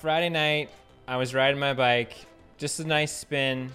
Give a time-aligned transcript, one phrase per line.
[0.00, 0.70] Friday night,
[1.06, 2.14] I was riding my bike,
[2.56, 3.70] just a nice spin.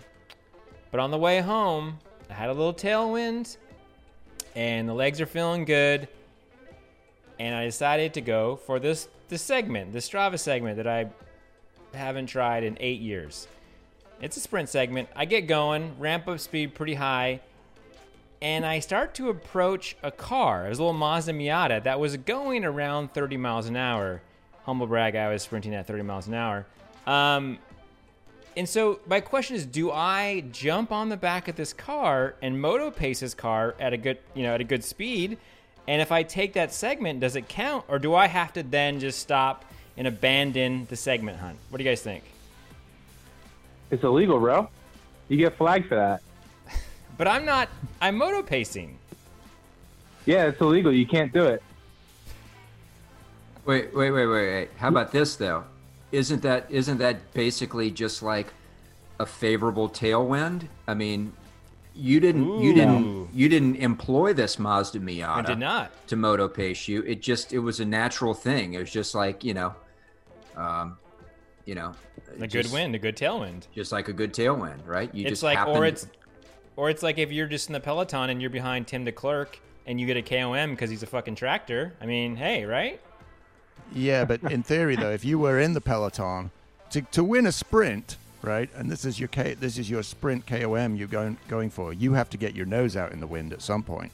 [0.90, 2.00] But on the way home,
[2.32, 3.58] I had a little tailwind,
[4.56, 6.08] and the legs are feeling good.
[7.38, 11.12] And I decided to go for this this segment, the Strava segment that I
[11.94, 13.48] haven't tried in eight years.
[14.20, 15.10] It's a sprint segment.
[15.16, 17.42] I get going, ramp up speed pretty high,
[18.42, 20.66] and I start to approach a car.
[20.66, 24.24] It was a little Mazda Miata that was going around 30 miles an hour.
[24.66, 26.66] Humble brag, I was sprinting at 30 miles an hour.
[27.06, 27.60] Um,
[28.58, 32.60] and so my question is, do I jump on the back of this car and
[32.60, 35.38] moto pace this car at a good, you know, at a good speed?
[35.88, 39.00] And if I take that segment, does it count, or do I have to then
[39.00, 39.66] just stop
[39.98, 41.58] and abandon the segment hunt?
[41.70, 42.24] What do you guys think?
[43.92, 44.68] It's illegal, bro.
[45.28, 46.22] You get flagged for that.
[47.18, 47.70] But I'm not.
[48.02, 48.98] I'm moto pacing.
[50.26, 50.92] Yeah, it's illegal.
[50.92, 51.64] You can't do it.
[53.66, 54.70] Wait, wait, wait, wait, wait.
[54.78, 55.64] How about this though?
[56.12, 58.48] Isn't that isn't that basically just like
[59.20, 60.68] a favorable tailwind?
[60.88, 61.34] I mean,
[61.96, 65.28] you didn't you didn't you didn't employ this Mazda Miata.
[65.28, 65.92] I did not.
[66.08, 67.02] to moto pace you.
[67.04, 68.74] It just it was a natural thing.
[68.74, 69.74] It was just like you know,
[70.56, 70.98] um,
[71.66, 71.94] you know,
[72.40, 73.68] A good wind, a good tailwind.
[73.74, 75.14] just like a good tailwind, right?
[75.14, 76.08] You it's just like, happen, or it's,
[76.76, 79.56] or it's like if you're just in the peloton and you're behind Tim Declercq
[79.88, 81.96] and you get a KOM because he's a fucking tractor.
[82.02, 83.02] I mean, hey, right?
[83.94, 86.52] Yeah, but in theory, though, if you were in the peloton
[86.92, 90.46] to, to win a sprint, right, and this is your K, this is your sprint
[90.46, 93.54] KOM you're going going for, you have to get your nose out in the wind
[93.54, 94.12] at some point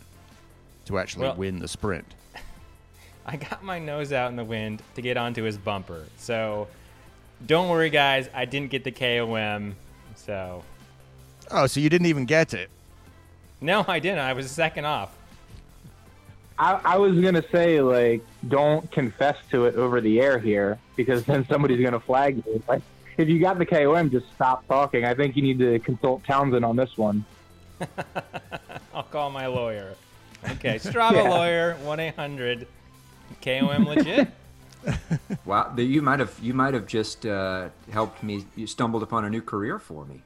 [0.86, 2.06] to actually Well- win the sprint.
[3.26, 6.06] I got my nose out in the wind to get onto his bumper.
[6.18, 6.68] So
[7.46, 8.28] don't worry, guys.
[8.34, 9.76] I didn't get the KOM.
[10.16, 10.64] So
[11.52, 12.70] Oh, so you didn't even get it?
[13.60, 14.20] no, I didn't.
[14.20, 15.12] I was a second off.
[16.62, 21.26] I, I was gonna say like, don't confess to it over the air here because
[21.26, 22.62] then somebody's gonna flag you.
[22.68, 22.84] Like,
[23.18, 25.04] if you got the KOM, just stop talking.
[25.04, 27.26] I think you need to consult Townsend on this one.
[28.94, 29.96] I'll call my lawyer.
[30.52, 31.30] Okay, Strava Yeah.
[31.30, 32.68] lawyer, one eight hundred.
[33.42, 34.28] KOM legit.
[35.46, 35.72] wow.
[35.76, 38.46] the- You might have you might have just uh, helped me.
[38.56, 40.22] You stumbled upon a new career for me.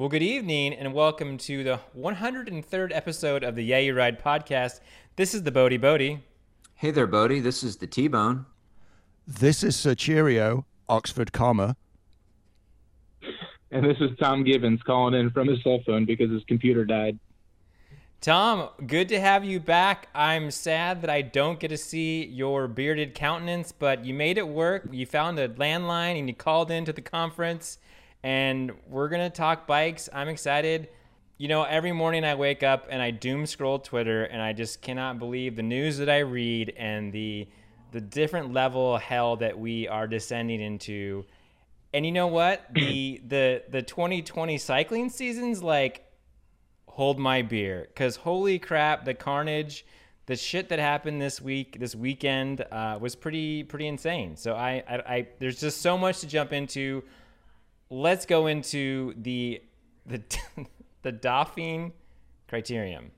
[0.00, 4.80] Well, good evening and welcome to the 103rd episode of the Yeah You Ride podcast.
[5.16, 6.24] This is the Bodie Bodie.
[6.74, 7.40] Hey there, Bodie.
[7.40, 8.46] This is the T Bone.
[9.26, 11.76] This is Sir Cheerio, Oxford comma.
[13.70, 17.18] And this is Tom Gibbons calling in from his cell phone because his computer died.
[18.22, 20.08] Tom, good to have you back.
[20.14, 24.48] I'm sad that I don't get to see your bearded countenance, but you made it
[24.48, 24.88] work.
[24.90, 27.76] You found a landline and you called into the conference,
[28.22, 30.08] and we're going to talk bikes.
[30.12, 30.88] I'm excited.
[31.38, 34.82] You know, every morning I wake up and I doom scroll Twitter, and I just
[34.82, 37.48] cannot believe the news that I read and the
[37.92, 41.24] the different level of hell that we are descending into.
[41.92, 42.66] And you know what?
[42.74, 46.04] The the the 2020 cycling season's like
[46.86, 49.86] hold my beer because holy crap the carnage
[50.26, 54.82] the shit that happened this week this weekend uh, was pretty pretty insane so I,
[54.88, 57.02] I i there's just so much to jump into
[57.90, 59.62] let's go into the
[60.06, 60.22] the
[61.02, 61.92] the Dauphine
[62.50, 63.10] criterium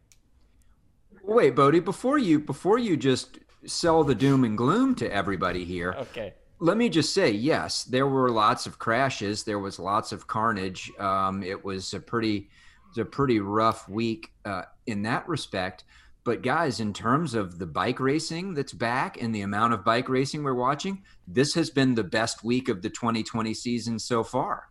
[1.25, 1.79] Wait, Bodie.
[1.79, 6.77] Before you before you just sell the doom and gloom to everybody here, okay let
[6.77, 9.43] me just say, yes, there were lots of crashes.
[9.43, 10.93] There was lots of carnage.
[10.97, 15.83] Um, it was a pretty, it was a pretty rough week uh, in that respect.
[16.25, 20.09] But guys, in terms of the bike racing that's back and the amount of bike
[20.09, 24.69] racing we're watching, this has been the best week of the 2020 season so far.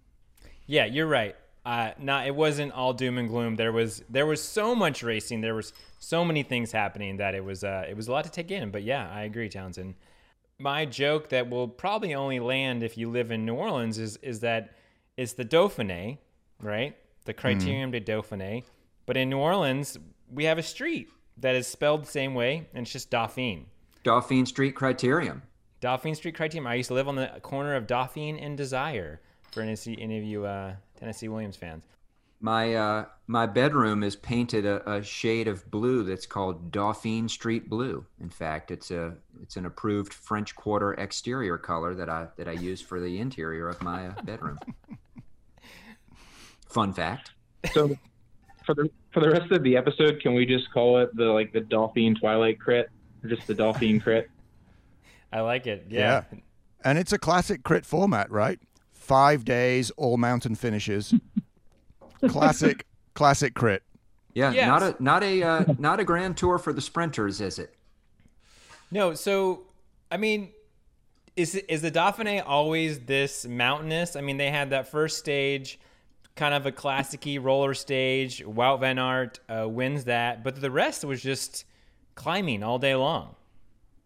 [0.65, 1.35] Yeah, you're right.
[1.65, 3.55] Uh, not it wasn't all doom and gloom.
[3.55, 5.41] There was there was so much racing.
[5.41, 8.31] There was so many things happening that it was uh, it was a lot to
[8.31, 8.71] take in.
[8.71, 9.95] But yeah, I agree, Townsend.
[10.57, 14.39] My joke that will probably only land if you live in New Orleans is is
[14.39, 14.75] that
[15.17, 16.17] it's the Dauphiné,
[16.61, 16.95] right?
[17.25, 18.63] The Criterium de Dauphiné.
[19.05, 19.97] But in New Orleans,
[20.31, 21.09] we have a street
[21.41, 23.65] that is spelled the same way, and it's just Dauphine.
[24.03, 25.41] Dauphine Street Criterium.
[25.79, 26.67] Dauphine Street Criterium.
[26.67, 29.19] I used to live on the corner of Dauphine and Desire.
[29.51, 31.83] For any, any of you uh, Tennessee Williams fans.
[32.39, 37.69] My uh, my bedroom is painted a, a shade of blue that's called Dauphine Street
[37.69, 38.05] Blue.
[38.19, 42.53] In fact, it's a it's an approved French Quarter exterior color that I that I
[42.53, 44.57] use for the interior of my uh, bedroom.
[46.69, 47.31] Fun fact.
[47.73, 47.95] So
[48.75, 51.51] for the for the rest of the episode, can we just call it the like
[51.53, 52.89] the Dolphin Twilight crit,
[53.23, 54.29] or just the Dolphin crit?
[55.33, 55.85] I like it.
[55.89, 56.23] Yeah.
[56.31, 56.39] Yeah.
[56.83, 58.59] And it's a classic crit format, right?
[58.93, 61.13] Five days, all mountain finishes.
[62.27, 63.83] classic, classic crit.
[64.33, 64.67] Yeah, Yes.
[64.67, 67.73] not a not a uh, not a grand tour for the sprinters, is it?
[68.89, 69.63] No, so
[70.09, 70.49] I mean,
[71.35, 74.15] is it- is the Dauphiné always this mountainous?
[74.15, 75.79] I mean, they had that first stage,
[76.35, 78.43] kind of a classicy roller stage.
[78.45, 81.65] Wout van Aert uh, wins that, but the rest was just
[82.15, 83.35] climbing all day long.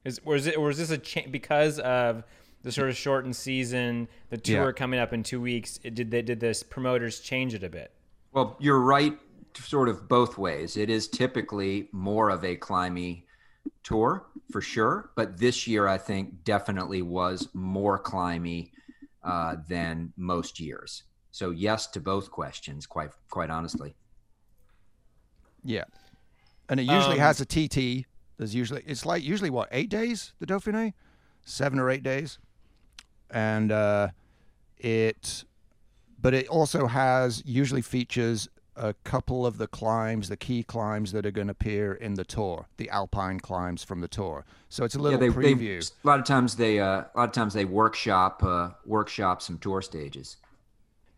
[0.04, 2.24] Is was it was this a cha- because of
[2.62, 4.72] the sort of shortened season, the tour Yeah.
[4.72, 5.80] coming up in two weeks?
[5.84, 7.92] It, did they did this promoters change it a bit?
[8.32, 9.18] Well, you're right,
[9.58, 10.76] sort of both ways.
[10.78, 13.24] It is typically more of a climby
[13.84, 18.72] tour for sure, but this year I think definitely was more climby
[19.24, 21.04] uh, than most years.
[21.36, 23.94] So yes to both questions, quite quite honestly.
[25.66, 25.84] Yeah.
[26.70, 28.06] And it usually Um, has a TT.
[28.38, 30.94] There's usually it's like usually what eight days the Dauphiné,
[31.44, 32.40] seven or eight days,
[33.30, 34.08] and uh,
[34.78, 35.44] it,
[36.22, 38.48] but it also has usually features
[38.78, 42.24] a couple of the climbs, the key climbs that are going to appear in the
[42.24, 44.46] tour, the alpine climbs from the tour.
[44.70, 45.92] So it's a little yeah, they, they preview.
[46.02, 49.58] a lot of times they uh, a lot of times they workshop uh, workshop some
[49.58, 50.38] tour stages.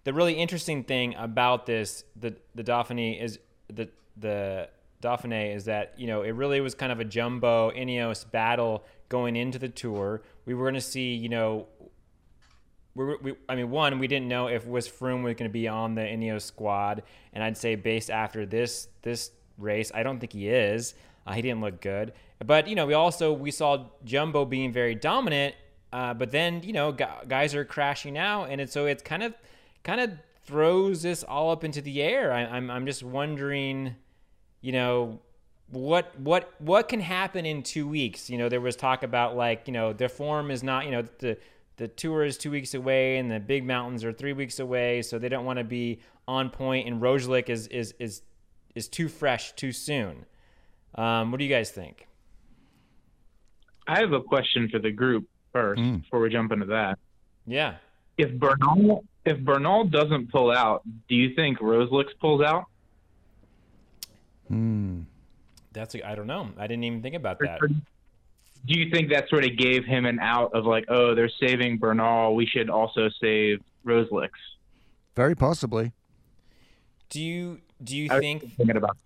[0.07, 4.69] The really interesting thing about this the the Dauphiné is the the
[5.03, 9.35] Dauphiné is that you know it really was kind of a jumbo Ineos battle going
[9.35, 10.21] into the tour.
[10.45, 11.67] We were going to see you know.
[12.95, 15.67] We, we, I mean, one, we didn't know if was Froome was going to be
[15.67, 20.31] on the Ineos squad, and I'd say based after this this race, I don't think
[20.31, 20.95] he is.
[21.27, 22.13] Uh, he didn't look good,
[22.45, 25.53] but you know, we also we saw Jumbo being very dominant,
[25.91, 29.21] uh, but then you know, gu- guys are crashing out, and it's so it's kind
[29.21, 29.33] of
[29.83, 30.11] kind of
[30.45, 32.31] throws this all up into the air.
[32.31, 33.95] I, I'm I'm just wondering,
[34.61, 35.19] you know,
[35.69, 38.29] what what what can happen in two weeks?
[38.29, 41.03] You know, there was talk about like you know their form is not you know
[41.19, 41.37] the
[41.77, 45.19] the tour is two weeks away and the big mountains are three weeks away, so
[45.19, 46.87] they don't want to be on point.
[46.87, 48.21] And Roglic is is is
[48.75, 50.25] is too fresh too soon.
[50.95, 52.07] Um, what do you guys think?
[53.87, 56.01] I have a question for the group first Mm.
[56.01, 56.99] before we jump into that.
[57.45, 57.75] Yeah.
[58.17, 62.65] If Bernal if Bernal doesn't pull out, do you think Roglic pulls out?
[64.47, 65.01] Hmm.
[65.73, 66.49] That's I don't know.
[66.57, 67.59] I didn't even think about that.
[67.59, 71.77] Do you think that sort of gave him an out of like, oh, they're saving
[71.77, 74.29] Bernal, we should also save Roglic?
[75.15, 75.91] Very possibly.
[77.09, 78.97] Do you do you I think thinking about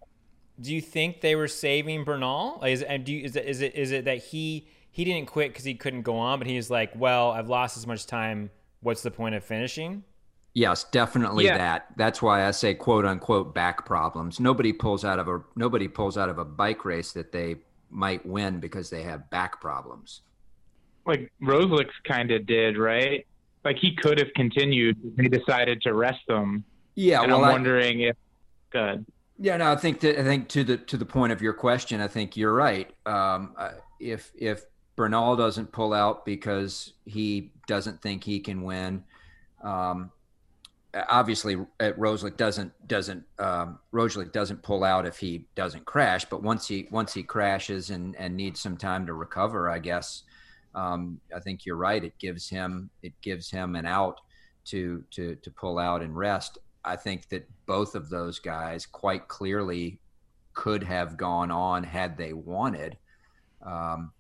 [0.60, 2.60] do you think they were saving Bernal?
[2.62, 5.28] Like, is and do you, is it is it is it that he he didn't
[5.28, 8.52] quit because he couldn't go on, but he's like, well, I've lost as much time.
[8.82, 10.04] What's the point of finishing?
[10.54, 11.58] Yes, definitely Yeah.
[11.58, 11.88] that.
[11.96, 14.40] That's why I say quote unquote back problems.
[14.40, 17.58] Nobody pulls out of a nobody pulls out of a bike race that they
[17.90, 20.22] might win because they have back problems.
[21.08, 23.26] like Roglic kind of did, right?
[23.66, 24.98] Like he could have continued.
[25.18, 26.64] They decided to rest them.
[26.94, 28.16] Yeah, and well, I'm I- wondering if
[28.72, 29.04] good.
[29.40, 32.02] Yeah, no, I think that I think to the to the point of your question,
[32.02, 32.88] I think you're right.
[33.08, 34.64] Um, uh, if if
[34.96, 39.04] Bernal doesn't pull out because he doesn't think he can win,
[39.64, 40.12] um,
[41.10, 46.26] obviously uh, Roglic doesn't doesn't um, Roglic doesn't pull out if he doesn't crash.
[46.26, 50.24] But once he once he crashes and and needs some time to recover, I guess
[50.76, 52.04] um, I think you're right.
[52.04, 54.20] It gives him it gives him an out
[54.66, 56.58] to to to pull out and rest.
[56.84, 60.00] I think that both of those guys quite clearly
[60.54, 62.98] could have gone on had they wanted.
[63.66, 64.12] Um,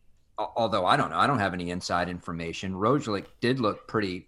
[0.56, 2.74] although I don't know, I don't have any inside information.
[2.74, 4.28] Roglic did look pretty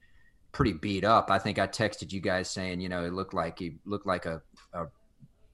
[0.52, 1.32] pretty beat up.
[1.32, 4.26] I think I texted you guys saying, you know, it looked like he looked like
[4.28, 4.42] a,
[4.74, 4.86] a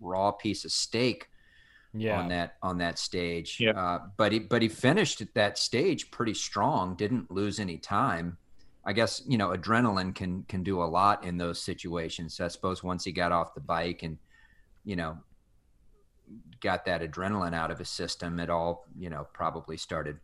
[0.01, 1.30] raw piece of steak
[1.94, 2.20] Yeah.
[2.20, 3.58] on that on that stage.
[3.60, 3.72] Yeah.
[3.72, 6.96] Uh, but he but he finished at that stage pretty strong.
[6.96, 8.38] Didn't lose any time.
[8.86, 12.36] I guess you know adrenaline can can do a lot in those situations.
[12.36, 14.18] So I suppose once he got off the bike and
[14.84, 15.18] you know
[16.62, 20.20] got that adrenaline out of his system, it all you know probably started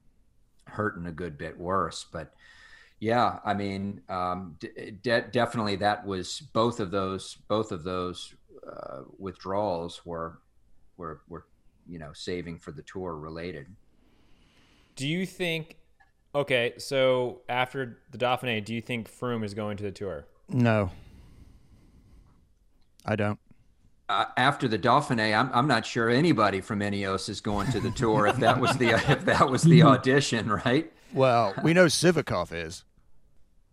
[0.67, 2.05] hurting a good bit worse.
[2.11, 2.33] But
[2.99, 8.33] yeah, I mean, um, d- de- definitely that was both of those both of those
[8.65, 10.39] uh, withdrawals were
[10.97, 11.45] were were
[11.87, 13.67] you know saving for the tour related.
[14.95, 15.77] Do you think?
[16.33, 20.25] Okay, so after the Dauphiné, do you think Froome is going to the tour?
[20.49, 20.91] No.
[23.05, 23.39] I don't.
[24.07, 27.89] Uh, after the Dauphiné, I'm I'm not sure anybody from Ineos is going to the
[27.91, 30.91] tour if that was the if that was the audition, right?
[31.11, 32.83] Well, we know Sivakov is.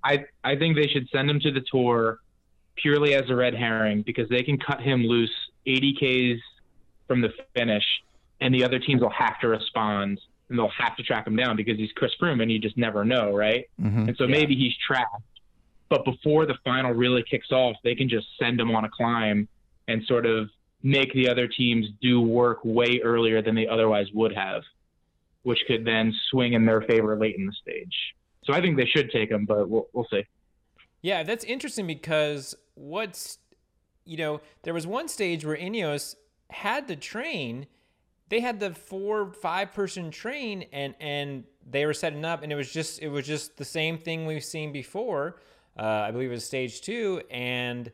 [0.03, 2.19] I I think they should send him to the tour
[2.77, 5.31] purely as a red herring because they can cut him loose
[5.67, 5.93] 80
[6.39, 6.43] Ks
[7.07, 7.85] from the finish,
[8.41, 10.19] and the other teams will have to respond.
[10.49, 13.05] and they'll have to track him down because he's Chris Froome and you just never
[13.07, 13.69] know, right?
[13.81, 14.09] Mhm.
[14.09, 15.15] And so maybe he's tracked,
[15.89, 19.49] but before the final really kicks off, they can just send him on a climb
[19.89, 20.49] and sort of
[20.83, 24.63] make the other teams do work way earlier than they otherwise would have,
[25.43, 27.95] which could then swing in their favor late in the stage.
[28.45, 30.25] So I think they should take him, but we'll, we'll see.
[31.03, 33.39] Yeah, that's interesting because what's
[34.05, 36.17] you know, there was one stage where Ineos
[36.51, 37.67] had to train.
[38.29, 42.57] They had the four, five person train and and they were setting up and it
[42.57, 45.37] was just it was just the same thing we've seen before.
[45.79, 47.91] Uh, I believe it was stage two, and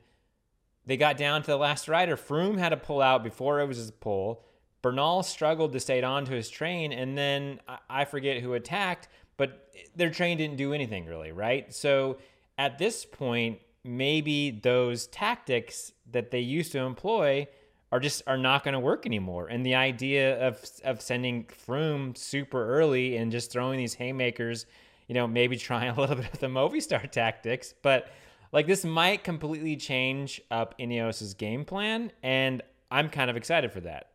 [0.88, 2.16] they got down to the last rider.
[2.16, 4.42] Froome had to pull out before it was his pull.
[4.80, 9.70] Bernal struggled to stay on to his train, and then I- forget who attacked, but
[9.94, 11.72] their train didn't do anything really, right?
[11.74, 12.16] So
[12.56, 17.48] at this point, maybe those tactics that they used to employ
[17.92, 19.48] are just are not going to work anymore.
[19.48, 24.64] And the idea of of sending Froome super early and just throwing these haymakers,
[25.06, 28.10] you know, maybe trying a little bit of the Movistar tactics, but
[28.52, 33.80] like this might completely change up Ineos's game plan, and I'm kind of excited for
[33.80, 34.08] that.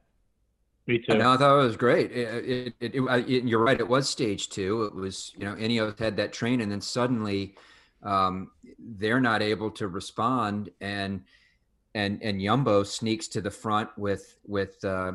[0.87, 1.17] Me too.
[1.17, 2.11] No, I thought it was great.
[2.11, 3.79] It, it, it, it- it- you're right.
[3.79, 4.83] It was stage two.
[4.83, 7.55] It was, you know, Ineos had that train, and then suddenly
[8.01, 11.21] um, they're not able to respond, and
[11.95, 15.13] and and Jumbo sneaks to the front with with uh,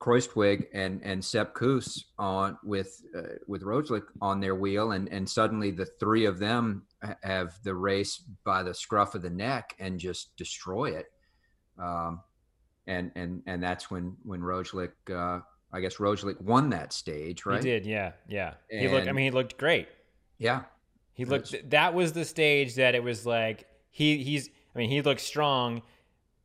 [0.00, 5.28] Kruijswijk and and Sepp Kuss on with uh, with Roglic on their wheel, and and
[5.28, 6.84] suddenly the three of them
[7.22, 11.06] have the race by the scruff of the neck and just destroy it.
[11.78, 12.20] Um,
[12.86, 15.40] and and and that's when when Roglic, uh,
[15.72, 17.62] I guess Roglic won that stage, right?
[17.62, 18.54] He did, yeah, yeah.
[18.70, 19.08] he looked.
[19.08, 19.88] I mean, he looked great.
[20.38, 20.62] Yeah,
[21.14, 21.70] He looked.
[21.70, 24.48] That was the stage that it was like he he's.
[24.74, 25.82] I mean, he looked strong.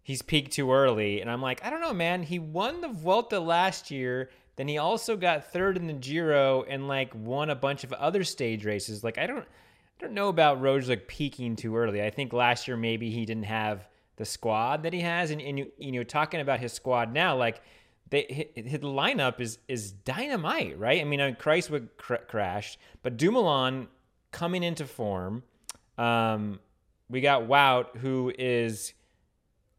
[0.03, 2.23] He's peaked too early, and I'm like, I don't know, man.
[2.23, 4.29] He won the Vuelta last year.
[4.57, 8.23] Then he also got third in the Giro and like won a bunch of other
[8.23, 9.03] stage races.
[9.03, 12.03] Like I don't, I don't know about Roglic like, peaking too early.
[12.03, 15.57] I think last year maybe he didn't have the squad that he has, and, and
[15.57, 17.61] you, you know, talking about his squad now, like
[18.09, 21.01] they his, lineup is is dynamite, right?
[21.01, 23.87] I mean, uh, Kruijswijk cr- crashed, but Dumoulin
[24.31, 25.43] coming into form.
[25.97, 26.59] Um,
[27.09, 28.93] we got Wout, who is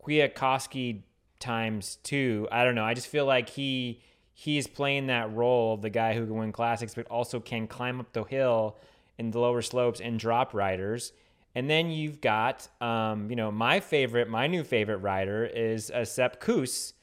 [0.04, 1.02] Kwiatkowski
[1.38, 2.49] times two.
[2.50, 2.84] I don't know.
[2.84, 4.00] I just feel like he
[4.32, 8.00] he's playing that role of the guy who can win classics, but also can climb
[8.00, 8.76] up the hill
[9.16, 11.12] in the lower slopes and drop riders.
[11.54, 16.04] And then you've got, um, you know, my favorite, my new favorite rider is a
[16.04, 16.94] Sepp Kuss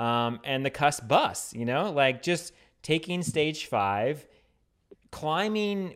[0.00, 1.54] um, and the Kuss bus.
[1.54, 2.52] You know, like just
[2.82, 4.26] taking stage five,
[5.12, 5.94] climbing,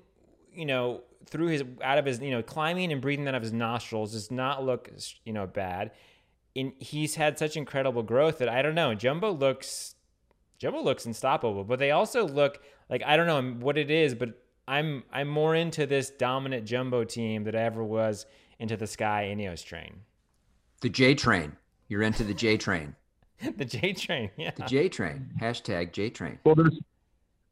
[0.55, 3.53] you know, through his out of his, you know, climbing and breathing out of his
[3.53, 4.89] nostrils does not look,
[5.25, 5.91] you know, bad.
[6.57, 8.95] And he's had such incredible growth that I don't know.
[8.95, 9.97] Jumbo looks,
[10.59, 14.41] Jumbo looks unstoppable, but they also look like I don't know what it is, but
[14.69, 18.27] I'm I'm more into this dominant Jumbo team that I ever was
[18.59, 20.03] into the Sky Ineos train,
[20.81, 21.57] the J train.
[21.89, 22.95] You're into the J train.
[23.57, 24.31] the J train.
[24.37, 25.31] Yeah, The J train.
[25.41, 26.39] Hashtag J train.
[26.45, 26.71] Well, they're,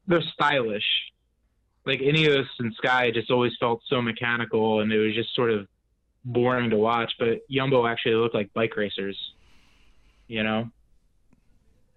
[0.06, 0.84] they're stylish.
[1.84, 5.66] Like Ineos and Sky just always felt so mechanical, and it was just sort of
[6.24, 7.12] boring to watch.
[7.18, 9.16] But Yumbo actually looked like bike racers.
[10.28, 10.70] You know,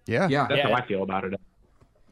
[0.06, 0.28] Yeah.
[0.28, 0.46] Yeah.
[0.48, 0.68] that's Yeah.
[0.68, 1.40] how I feel about it.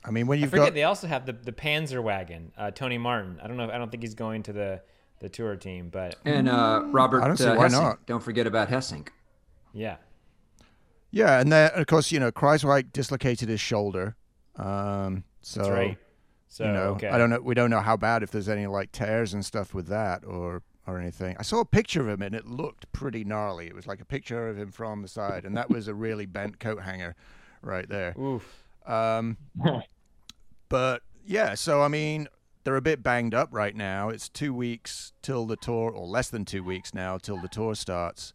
[0.07, 3.41] I mean, when you've forget got they also have the the Panzerwagen, uh, Tony Martin.
[3.43, 3.65] I don't know.
[3.65, 4.83] If, I don't think he's going to the
[5.21, 7.73] the tour team, but And uh, Robert I don't see uh, why Gesink.
[7.73, 8.07] not.
[8.07, 9.09] Don't forget about Gesink.
[9.73, 9.97] yeah,
[11.11, 14.17] yeah, and then of course you know Kruijswijk dislocated his shoulder,
[14.57, 15.99] um, so that's right.
[16.49, 17.09] So you know okay.
[17.09, 17.41] I don't know.
[17.41, 20.63] We don't know how bad if there's any like tears and stuff with that or
[20.87, 21.37] or anything.
[21.39, 23.67] I saw a picture of him and it looked pretty gnarly.
[23.67, 26.27] It was like a picture of him from the side, and that was a really
[26.27, 27.15] bent coat hanger
[27.63, 28.15] right there.
[28.19, 28.65] Oof.
[28.87, 29.37] Um,
[30.69, 32.29] but yeah, so I mean,
[32.65, 34.09] they're a bit banged up right now.
[34.09, 37.75] It's two weeks till the tour, or less than two weeks now till the tour
[37.75, 38.33] starts.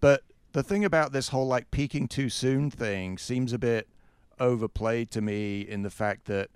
[0.00, 3.88] But the thing about this whole like peaking too soon thing seems a bit
[4.38, 6.50] overplayed to me in the fact that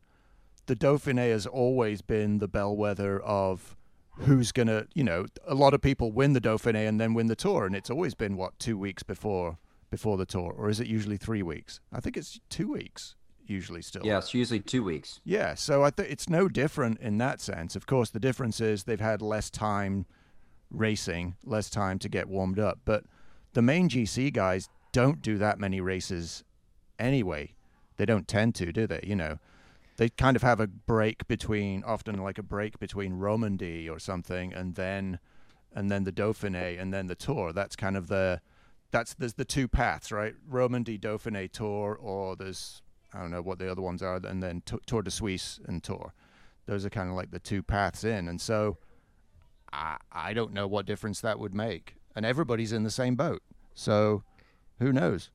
[0.67, 3.76] the Dauphiné has always been the bellwether of
[4.21, 7.37] who's gonna, you know, a lot of people win the Dauphiné and then win the
[7.37, 9.59] tour, and it's always been what two weeks before
[9.91, 11.81] before the tour, or is it usually three weeks?
[11.93, 13.15] I think it's two weeks
[13.47, 14.05] usually still.
[14.05, 15.21] Yeah, it's usually two weeks.
[15.25, 17.77] Yeah, so I think it's no different in that sense.
[17.77, 20.07] Of course, the difference is they've had less time
[20.71, 22.81] racing, less time to get warmed up.
[22.85, 23.05] But
[23.53, 26.45] the main GC guys don't do that many races
[26.99, 27.55] anyway.
[27.97, 29.01] They don't tend to, do they?
[29.05, 29.39] You know,
[29.97, 34.53] they kind of have a break between, often like a break between Romandy or something,
[34.53, 35.19] and then
[35.75, 37.53] and then the Dauphiné, and then the Tour.
[37.53, 38.41] That's kind of the
[38.91, 40.35] that's there's the two paths, right?
[40.49, 44.63] Romandy Dauphiné Tour, or there's I don't know what the other ones are, and then
[44.87, 46.13] Tour de Suisse and Tour.
[46.67, 48.79] Those are kind of like the two paths in, and so
[49.73, 51.95] I I don't know what difference that would make.
[52.15, 53.43] And everybody's in the same boat,
[53.75, 54.23] so
[54.79, 55.31] who knows?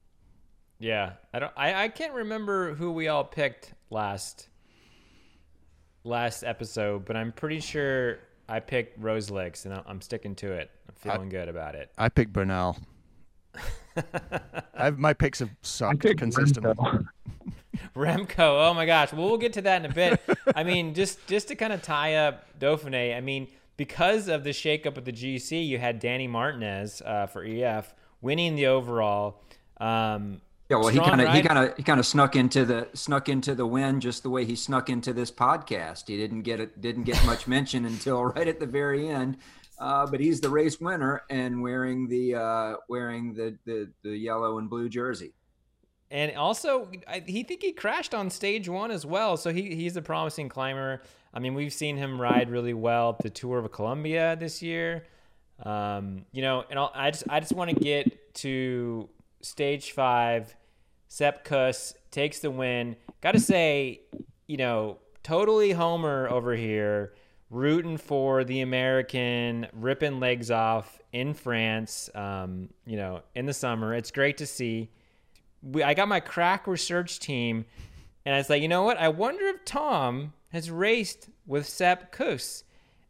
[0.79, 1.53] Yeah, I don't.
[1.55, 4.49] I, I can't remember who we all picked last
[6.03, 10.71] last episode, but I'm pretty sure I picked Roglic, and I'm, I'm sticking to it.
[10.87, 11.91] I'm feeling good about it.
[11.97, 12.77] I picked Bernal.
[14.73, 16.73] I've, my picks have sucked consistently.
[16.73, 17.07] Remco.
[17.95, 18.69] Remco.
[18.69, 19.13] Oh my gosh.
[19.13, 20.21] Well, we'll get to that in a bit.
[20.55, 23.15] I mean, just just to kind of tie up Dauphiné.
[23.15, 27.43] I mean, because of the shakeup of the GC, you had Danny Martinez uh, for
[27.43, 29.41] EF winning the overall.
[29.79, 30.41] Um,
[30.71, 33.27] Yeah, well, he kind of he kind of he kind of snuck into the snuck
[33.27, 36.07] into the win just the way he snuck into this podcast.
[36.07, 39.35] He didn't get it didn't get much mention until right at the very end.
[39.77, 44.59] Uh, but he's the race winner and wearing the uh, wearing the, the the yellow
[44.59, 45.33] and blue jersey.
[46.09, 49.35] And also, I, he think he crashed on stage one as well.
[49.35, 51.01] So he, he's a promising climber.
[51.33, 55.03] I mean, we've seen him ride really well at the Tour of Colombia this year.
[55.63, 59.09] Um, you know, and I'll, I just I just want to get to
[59.41, 60.55] stage five.
[61.11, 62.95] Sepp Kuss takes the win.
[63.19, 63.99] Got to say,
[64.47, 67.15] you know, totally Homer over here,
[67.49, 72.09] rooting for the American, ripping legs off in France.
[72.15, 74.89] Um, you know, in the summer, it's great to see
[75.61, 77.65] we, I got my crack research team,
[78.25, 78.97] and I was like, you know what?
[78.97, 82.63] I wonder if Tom has raced with Sepp Kuss.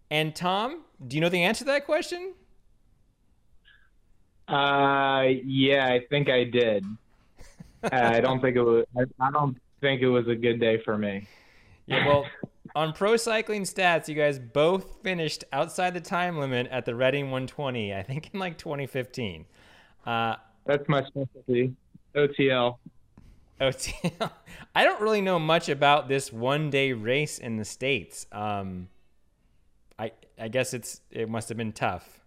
[0.10, 2.34] And Tom, do you know the answer to that question?
[4.48, 6.84] Uh, yeah, I think I did.
[7.84, 8.86] I don't think it was.
[8.98, 11.28] I, I don't think it was a good day for me.
[11.88, 12.26] Yeah, well,
[12.76, 17.26] on Pro Cycling Stats, you guys both finished outside the time limit at the Reading
[17.26, 19.46] 120, I think in like 2015.
[20.06, 20.36] Uh,
[20.66, 21.74] That's my specialty.
[22.16, 22.78] OTL.
[23.60, 24.32] OTL.
[24.76, 28.26] I don't really know much about this one day race in the States.
[28.32, 28.90] Um,
[30.00, 32.20] I, I guess it's it must have been tough.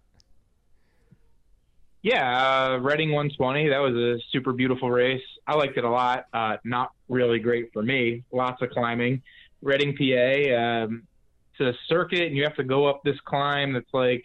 [2.04, 3.70] Yeah, uh, Reading 120.
[3.70, 5.22] That was a super beautiful race.
[5.46, 6.26] I liked it a lot.
[6.34, 8.22] Uh, not really great for me.
[8.30, 9.22] Lots of climbing.
[9.62, 10.54] Reading, PA.
[10.54, 11.04] Um,
[11.58, 13.72] it's a circuit, and you have to go up this climb.
[13.72, 14.22] That's like,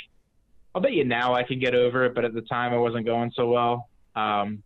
[0.76, 3.06] I'll bet you now I could get over it, but at the time I wasn't
[3.06, 3.88] going so well.
[4.14, 4.62] Um,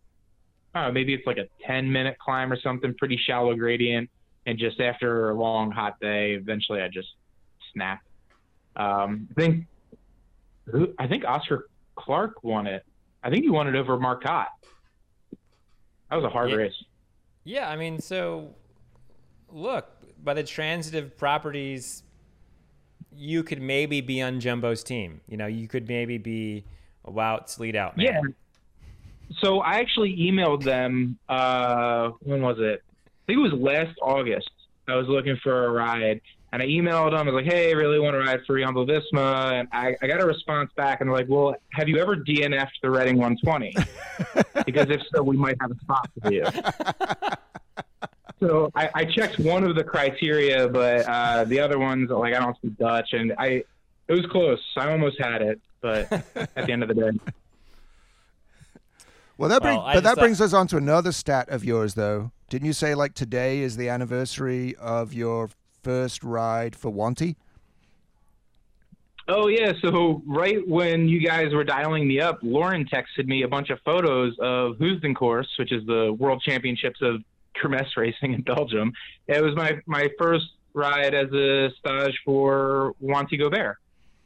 [0.74, 4.10] know, maybe it's like a 10 minute climb or something, pretty shallow gradient.
[4.46, 7.14] And just after a long hot day, eventually I just
[7.72, 8.08] snapped.
[8.74, 9.66] Um, I think,
[10.98, 12.84] I think Oscar Clark won it.
[13.24, 14.48] I think he won it over Marcotte.
[16.10, 16.56] That was a hard Yeah.
[16.56, 16.84] race.
[17.44, 18.54] Yeah, I mean, so
[19.50, 19.88] look,
[20.22, 22.02] by the transitive properties,
[23.16, 25.20] you could maybe be on Jumbo's team.
[25.26, 26.64] You know, you could maybe be
[27.04, 28.06] a Wout's lead out man.
[28.06, 28.20] Yeah.
[29.40, 31.18] So I actually emailed them.
[31.28, 32.82] Uh, when was it?
[33.06, 34.50] I think it was last August.
[34.86, 36.20] I was looking for a ride,
[36.54, 37.28] and I emailed them.
[37.28, 40.06] I was like, "Hey, I really want to ride for Jumbo Visma," and I, I
[40.06, 43.74] got a response back, and they're like, "Well, have you ever DNF'd the Reading 120?
[44.64, 46.46] because if so, we might have a spot for you."
[48.40, 52.40] So I, I checked one of the criteria, but uh, the other ones, like I
[52.40, 53.64] don't speak Dutch, and I, it
[54.08, 54.60] was close.
[54.76, 57.10] I almost had it, but at the end of the day.
[59.36, 61.64] Well, that bring, Well, but that just thought- brings us on to another stat of
[61.64, 62.30] yours, though.
[62.48, 65.48] Didn't you say like today is the anniversary of your
[65.84, 67.36] first ride for Wanty?
[69.28, 73.48] Oh yeah, so right when you guys were dialing me up, Lauren texted me a
[73.48, 77.22] bunch of photos of Heusden Koers, which is the World Championships of
[77.56, 78.92] Kermesse racing in Belgium.
[79.26, 83.76] It was my my first ride as a stage for Wanty Gobert,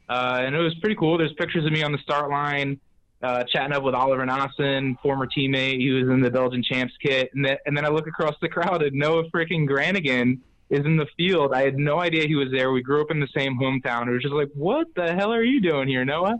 [0.09, 1.17] uh, and it was pretty cool.
[1.17, 2.77] There's pictures of me on the start line,
[3.23, 5.77] uh, chatting up with Oliver Naesen, former teammate.
[5.77, 8.49] He was in the Belgian champs kit, and, then and then I look across the
[8.49, 11.53] crowd and Noah freaking Granigan is in the field.
[11.53, 12.71] I had no idea he was there.
[12.71, 14.07] We grew up in the same hometown.
[14.07, 16.35] It was just like, what the hell are you doing here, Noah?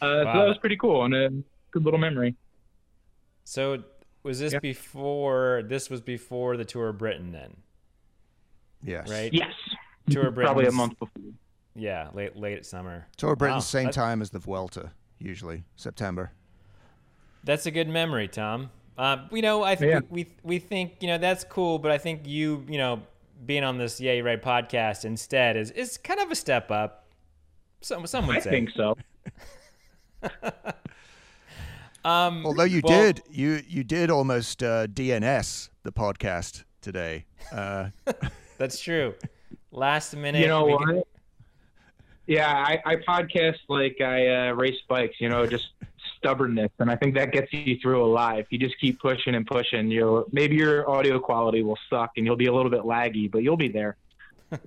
[0.00, 1.28] Uh, So that was pretty cool and a
[1.70, 2.34] good little memory.
[3.44, 3.82] So
[4.22, 4.60] was this Yeah.
[4.60, 5.62] before?
[5.66, 7.56] This was before the Tour of Britain, then,
[8.82, 9.10] Yes.
[9.10, 9.32] right?
[9.32, 9.52] Yes,
[10.10, 10.48] Tour of Britain.
[10.48, 11.22] probably a month before.
[11.74, 13.06] Yeah, late late summer.
[13.16, 16.32] Tour of Britain, Wow, same that- time as the Vuelta, usually September.
[17.44, 18.70] That's a good memory, Tom.
[18.96, 20.00] Uh, you know, I think Yeah.
[20.10, 23.02] we we think you know that's cool, but I think you you know
[23.44, 27.04] being on this Yeah You Ride podcast instead is is kind of a step up.
[27.80, 28.38] Some some would say.
[28.40, 28.50] I say.
[28.50, 28.96] think so.
[32.04, 37.26] Um, Although you well- did, you you did almost uh, DNS the podcast today.
[37.52, 37.88] Uh,
[38.58, 39.14] That's true.
[39.72, 40.40] Last minute.
[40.40, 40.84] You know what?
[40.86, 41.02] could-
[42.26, 45.16] Yeah, I, I podcast like I uh, race bikes.
[45.20, 45.66] You know, just
[46.18, 48.38] stubbornness, and I think that gets you through a lot.
[48.38, 52.26] If you just keep pushing and pushing, you'll maybe your audio quality will suck and
[52.26, 53.96] you'll be a little bit laggy, but you'll be there.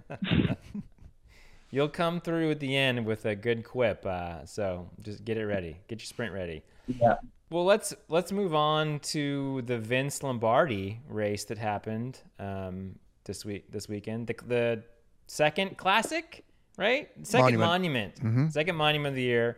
[1.74, 4.06] You'll come through at the end with a good quip.
[4.06, 5.78] Uh, so just get it ready.
[5.88, 6.64] Get your sprint ready.
[6.88, 7.16] Yeah.
[7.50, 13.72] Well, let's let's move on to the Vince Lombardi race that happened um, this week
[13.72, 14.28] this weekend.
[14.28, 14.84] The, the
[15.28, 16.44] second classic,
[16.78, 17.10] right?
[17.24, 18.22] Second monument.
[18.22, 18.54] Monument.
[18.54, 19.58] Second monument of the year.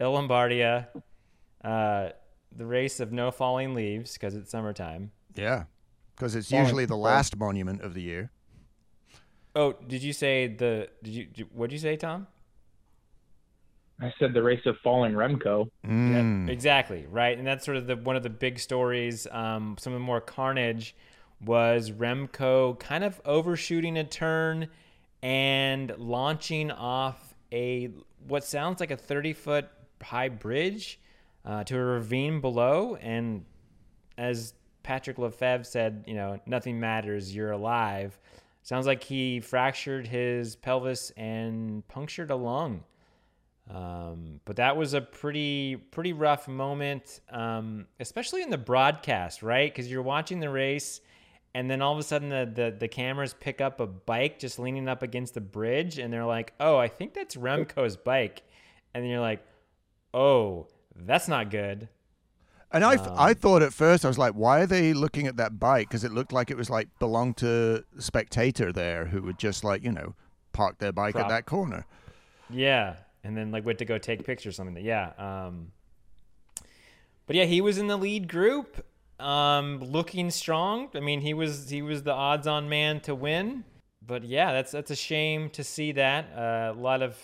[0.00, 0.88] Il Lombardia.
[1.64, 2.10] Uh,
[2.56, 5.10] the race of no falling leaves because it's summertime.
[5.34, 5.64] Yeah,
[6.14, 7.04] because it's Falling usually the leaves.
[7.04, 8.30] last monument of the year.
[9.56, 10.88] Oh, did you say the?
[11.02, 11.24] Did you?
[11.26, 12.26] Did, what did you say, Tom?
[14.00, 15.70] I said the race of falling Remco.
[15.86, 16.48] Mm.
[16.50, 19.26] Exactly right, and that's sort of the one of the big stories.
[19.30, 20.94] Um, some of the more carnage
[21.44, 24.68] was Remco kind of overshooting a turn
[25.22, 27.90] and launching off a
[28.26, 29.68] what sounds like a thirty foot
[30.02, 31.00] high bridge
[31.44, 33.44] uh, to a ravine below, and
[34.16, 38.18] as Patrick Lefevere said, you know, nothing matters, you're alive.
[38.62, 42.84] Sounds like he fractured his pelvis and punctured a lung.
[43.70, 49.72] Um, but that was a pretty pretty rough moment, um, especially in the broadcast, right?
[49.72, 51.00] Because you're watching the race,
[51.54, 54.58] and then all of a sudden the, the the cameras pick up a bike just
[54.58, 58.42] leaning up against the bridge, and they're like, "Oh, I think that's Remco's bike,"
[58.92, 59.42] and then you're like,
[60.12, 61.88] "Oh, that's not good."
[62.72, 65.36] And I, Um, I thought at first I was like, why are they looking at
[65.36, 65.88] that bike?
[65.88, 69.84] Because it looked like it was like belonged to spectator there who would just like
[69.84, 70.14] you know
[70.52, 71.26] park their bike Prop.
[71.26, 71.86] at that corner.
[72.50, 74.84] Yeah, and then like went to go take pictures or something.
[74.84, 75.12] Yeah.
[75.18, 75.72] Um,
[77.26, 78.84] but yeah, he was in the lead group,
[79.20, 80.88] um, looking strong.
[80.94, 83.64] I mean, he was he was the odds-on man to win.
[84.06, 86.26] But yeah, that's that's a shame to see that.
[86.36, 87.16] Uh, a lot of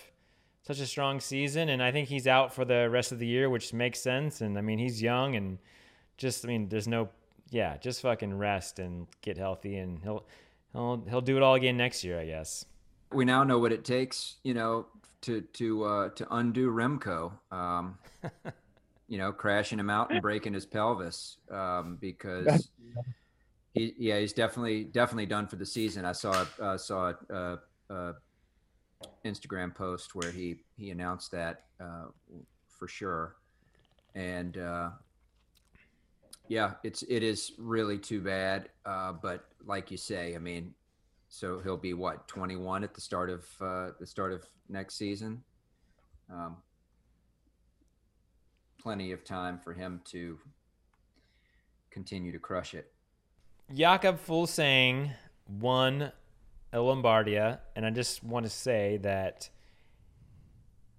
[0.63, 3.49] such a strong season, and I think he's out for the rest of the year,
[3.51, 4.41] which makes sense.
[4.41, 5.59] And I mean, he's young, and
[6.17, 7.09] just I mean, there's no
[7.51, 10.25] yeah, just fucking rest and get healthy, and he'll
[10.73, 12.65] he'll he'll do it all again next year, I guess.
[13.13, 14.87] we now know what it takes, you know,
[15.23, 17.33] to to uh, to undo Remco.
[17.51, 17.99] Um,
[19.09, 22.71] you know, crashing him out and breaking his pelvis um, because
[23.75, 26.05] he, yeah, he's definitely definitely done for the season.
[26.05, 27.59] I saw uh, saw a, a,
[27.95, 28.15] a
[29.25, 32.07] Instagram post where he he announced that uh,
[32.69, 33.37] for sure,
[34.15, 34.91] and uh,
[36.49, 38.69] yeah, it's it is really too bad.
[38.85, 40.75] Uh, but like you say, I mean,
[41.29, 45.43] so he'll be what 21 at the start of uh, the start of next season.
[46.31, 46.57] Um,
[48.81, 50.39] plenty of time for him to
[51.91, 52.93] continue to crush it.
[53.73, 55.13] Jakob Fuglsang
[55.61, 56.13] won
[56.79, 59.51] Lombardia, and I just want to say that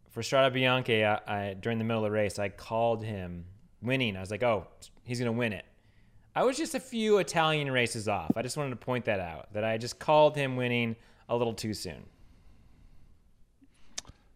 [0.09, 3.45] for Strade Bianche, I, I, during the middle of the race, I called him
[3.81, 4.17] winning.
[4.17, 4.67] I was like, "Oh,
[5.03, 5.65] he's gonna win it."
[6.35, 8.31] I was just a few Italian races off.
[8.35, 9.53] I just wanted to point that out.
[9.53, 10.95] That I just called him winning
[11.27, 12.05] a little too soon.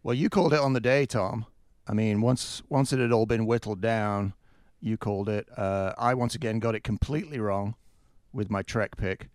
[0.04, 1.46] Well, you called it on the day, Tom.
[1.88, 4.34] I mean, once once it had all been whittled down,
[4.80, 5.48] you called it.
[5.58, 7.76] Uh, I once again got it completely wrong
[8.32, 9.30] with my Trek pick.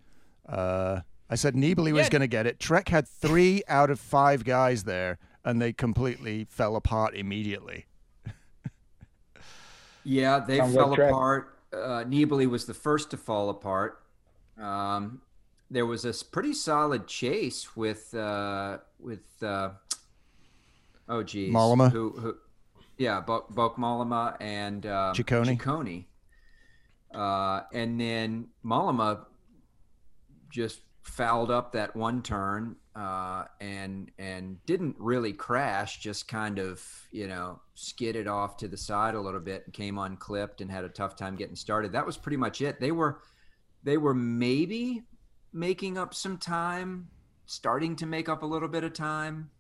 [0.48, 2.10] Uh, I said Nibali was Yeah.
[2.10, 2.58] going to get it.
[2.58, 7.86] Trek had three out of five guys there, and they completely fell apart immediately.
[10.02, 11.58] Yeah, they Sounds fell like apart.
[11.72, 14.02] Uh, Nibali was the first to fall apart.
[14.58, 15.20] Um,
[15.70, 19.70] there was a pretty solid chase with uh, with uh,
[21.08, 21.92] oh geez, Mollema?
[21.92, 22.36] Who, who
[22.98, 25.56] yeah, Bo- Bauke Mollema and um, Ciccone.
[25.56, 26.04] Ciccone.
[27.14, 29.26] Uh, and then Mollema
[30.50, 36.82] just fouled up that one turn uh, and and didn't really crash, just kind of
[37.10, 40.84] you know skidded off to the side a little bit and came unclipped and had
[40.84, 41.92] a tough time getting started.
[41.92, 42.80] That was pretty much it.
[42.80, 43.20] They were
[43.82, 45.02] they were maybe
[45.52, 47.08] making up some time,
[47.46, 49.50] starting to make up a little bit of time,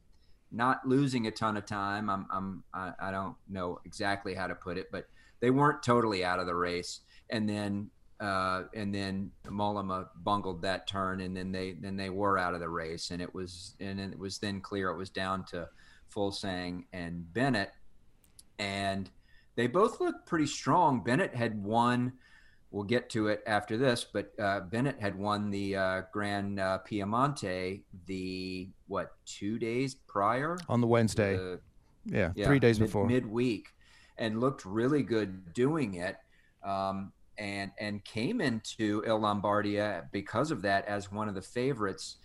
[0.52, 2.10] not losing a ton of time.
[2.10, 5.06] I'm I'm I, I don't know exactly how to put it, but
[5.40, 7.00] they weren't totally out of the race.
[7.30, 12.38] And then uh, and then Mollema bungled that turn, and then they then they were
[12.38, 15.44] out of the race, and it was and it was then clear it was down
[15.46, 15.68] to
[16.14, 17.70] Fuglsang and Bennett,
[18.58, 19.10] and
[19.56, 21.02] they both looked pretty strong.
[21.02, 22.12] Bennett had won.
[22.70, 26.78] We'll get to it after this, but uh, Bennett had won the uh, Grand uh,
[26.88, 31.36] Piemonte the what two days prior On the Wednesday.
[31.36, 31.56] Uh,
[32.04, 33.06] yeah, yeah, three days mid, before.
[33.06, 33.68] midweek,
[34.18, 36.16] and looked really good doing it,
[36.62, 42.18] um, and and came into Il Lombardia because of that as one of the favorites.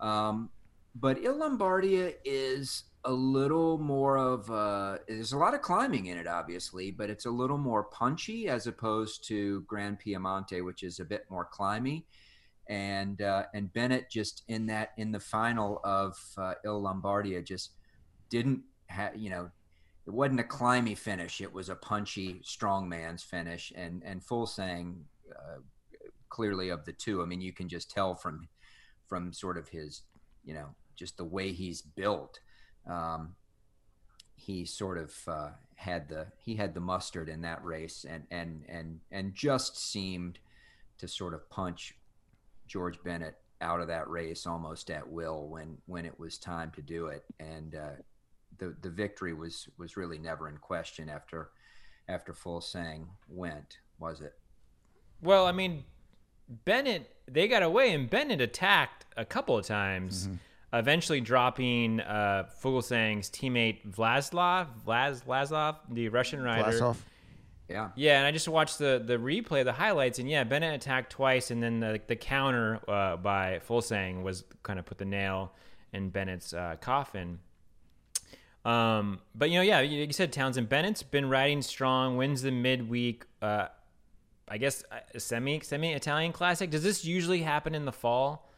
[0.00, 0.50] Um,
[0.94, 6.18] but Il Lombardia is a little more of uh, there's a lot of climbing in
[6.18, 11.00] it, obviously, but it's a little more punchy as opposed to Grand Piemonte, which is
[11.00, 12.04] a bit more climby.
[12.68, 17.70] And uh, and Bennett just in that in the final of uh, Il Lombardia just
[18.28, 19.50] didn't have you know
[20.06, 23.72] it wasn't a climby finish; it was a punchy strongman's finish.
[23.76, 25.60] And and Fuglsang uh,
[26.28, 27.22] clearly of the two.
[27.22, 28.48] I mean, you can just tell from
[29.06, 30.02] from sort of his
[30.44, 32.40] you know just the way he's built
[32.86, 33.34] um,
[34.36, 38.64] he sort of uh, had the he had the mustard in that race and and
[38.68, 40.38] and and just seemed
[40.98, 41.94] to sort of punch
[42.66, 46.82] George Bennett out of that race almost at will when when it was time to
[46.82, 47.90] do it and uh,
[48.60, 51.50] the the victory was was really never in question after
[52.08, 54.34] after Fuglsang went was it
[55.20, 55.84] well I mean
[56.64, 60.36] Bennett they got away and Bennett attacked a couple of times mm-hmm
[60.72, 66.78] eventually dropping uh, Fuglsang's teammate Vlaslav, Vlad, Vlasov, the Russian rider.
[66.78, 66.96] Vlasov.
[67.68, 67.90] Yeah.
[67.94, 71.50] Yeah, and I just watched the the replay, the highlights, and yeah, Bennett attacked twice,
[71.50, 75.52] and then the the counter uh, by Fuglsang was kind of put the nail
[75.92, 77.38] in Bennett's uh, coffin.
[78.64, 83.24] Um, but you know, yeah, you said Townsend Bennett's been riding strong, wins the midweek.
[83.40, 83.68] Uh,
[84.48, 86.70] I guess uh, semi semi Italian classic.
[86.70, 88.50] Does this usually happen in the fall?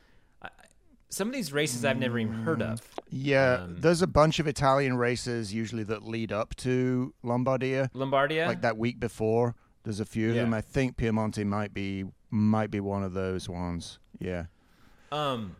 [1.13, 2.81] some of these races I've never even heard of.
[3.11, 7.93] Yeah, um, there's a bunch of Italian races usually that lead up to Lombardia.
[7.93, 9.55] Lombardia, like that week before.
[9.85, 10.43] There's a few of yeah.
[10.43, 10.55] them.
[10.55, 13.99] I think Piemonte might be might be one of those ones.
[14.19, 14.45] Yeah.
[15.11, 15.57] Um,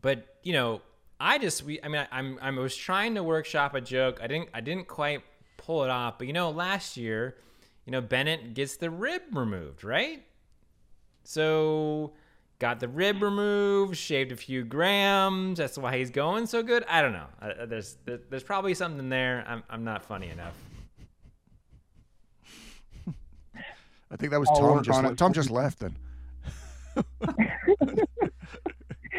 [0.00, 0.80] but you know,
[1.20, 4.20] I just we I mean I, I'm I was trying to workshop a joke.
[4.22, 5.22] I didn't I didn't quite
[5.56, 6.18] pull it off.
[6.18, 7.36] But you know, last year,
[7.84, 10.22] you know, Bennett gets the rib removed, right?
[11.24, 12.12] So
[12.58, 15.58] got the rib removed, shaved a few grams.
[15.58, 16.84] That's why he's going so good.
[16.88, 17.26] I don't know.
[17.42, 19.44] Uh, there's there's probably something there.
[19.46, 20.54] I'm I'm not funny enough.
[24.10, 24.82] I think that was Tom.
[24.82, 25.96] Just Tom just left then.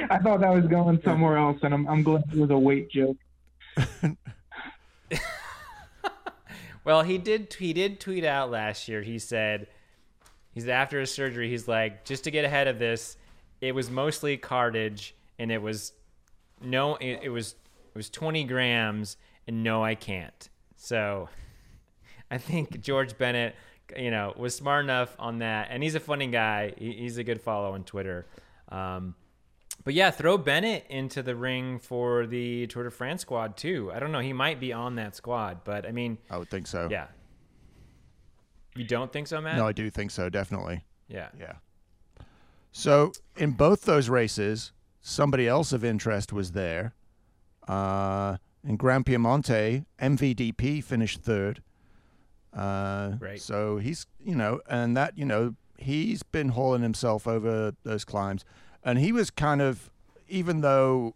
[0.10, 2.90] I thought that was going somewhere else, and I'm I'm glad it was a weight
[2.90, 3.18] joke.
[6.84, 9.02] well, he did he did tweet out last year.
[9.02, 9.68] He said
[10.52, 11.50] he's after his surgery.
[11.50, 13.18] He's like just to get ahead of this
[13.62, 15.94] it was mostly cartage, and it was
[16.62, 17.56] no, it, it was
[17.88, 19.18] it was 20 grams,
[19.48, 20.50] and no, I can't.
[20.76, 21.30] So
[22.32, 23.56] I think George Bennett,
[23.98, 26.74] you know, was smart enough on that, and he's a funny guy.
[26.78, 28.26] He, he's a good follow on Twitter.
[28.70, 29.16] Um,
[29.90, 33.92] but yeah, throw Bennett into the ring for the Tour de France squad too.
[33.92, 36.68] I don't know, he might be on that squad, but I mean, I would think
[36.68, 36.90] so.
[36.92, 37.08] Yeah.
[38.76, 39.58] You don't think so, Matt?
[39.58, 40.86] No, I do think so, definitely.
[41.08, 41.30] Yeah.
[41.40, 41.54] Yeah.
[42.72, 46.94] So in both those races, somebody else of interest was there.
[47.68, 51.64] Uh, in Grand Piemonte, MVDP finished third.
[52.54, 53.42] Uh, right.
[53.42, 58.46] So he's, you know, and that, you know, he's been hauling himself over those climbs.
[58.84, 59.92] And he was kind of,
[60.28, 61.16] even though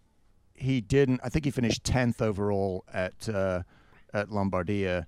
[0.53, 3.63] he didn't, I think he finished 10th overall at, uh,
[4.13, 5.05] at Lombardia,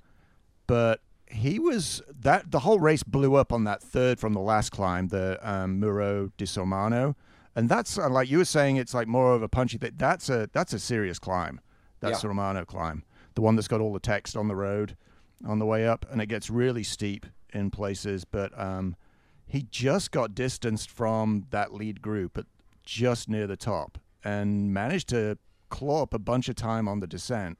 [0.68, 4.72] but he was that the whole race blew up on that third from the last
[4.72, 7.15] climb, the um, Muro di Sormano,
[7.56, 9.94] and that's uh, like you were saying, it's like more of a punchy thing.
[9.96, 11.62] That's a that's a serious climb,
[12.00, 12.28] That's yeah.
[12.30, 14.96] Romano climb, the one that's got all the text on the road
[15.46, 18.26] on the way up, and it gets really steep in places.
[18.26, 18.96] But um,
[19.56, 22.46] he just got distanced from that lead group at
[22.84, 25.38] just near the top, and managed to
[25.70, 27.58] claw up a bunch of time on the descent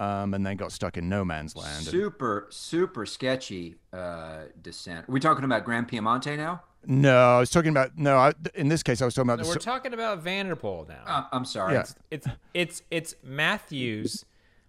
[0.00, 1.84] um, and then got stuck in no man's land.
[1.84, 5.08] Super, super sketchy uh, descent.
[5.08, 6.62] Are we talking about Grand Piemonte now?
[6.86, 8.16] No, I was talking about no.
[8.16, 9.44] I, in this case, I was talking about.
[9.44, 11.02] No, we're talking about Van der Poel now.
[11.06, 11.74] Uh, I'm sorry.
[11.74, 11.80] Yeah.
[11.80, 14.24] It's, it's it's it's Matthews,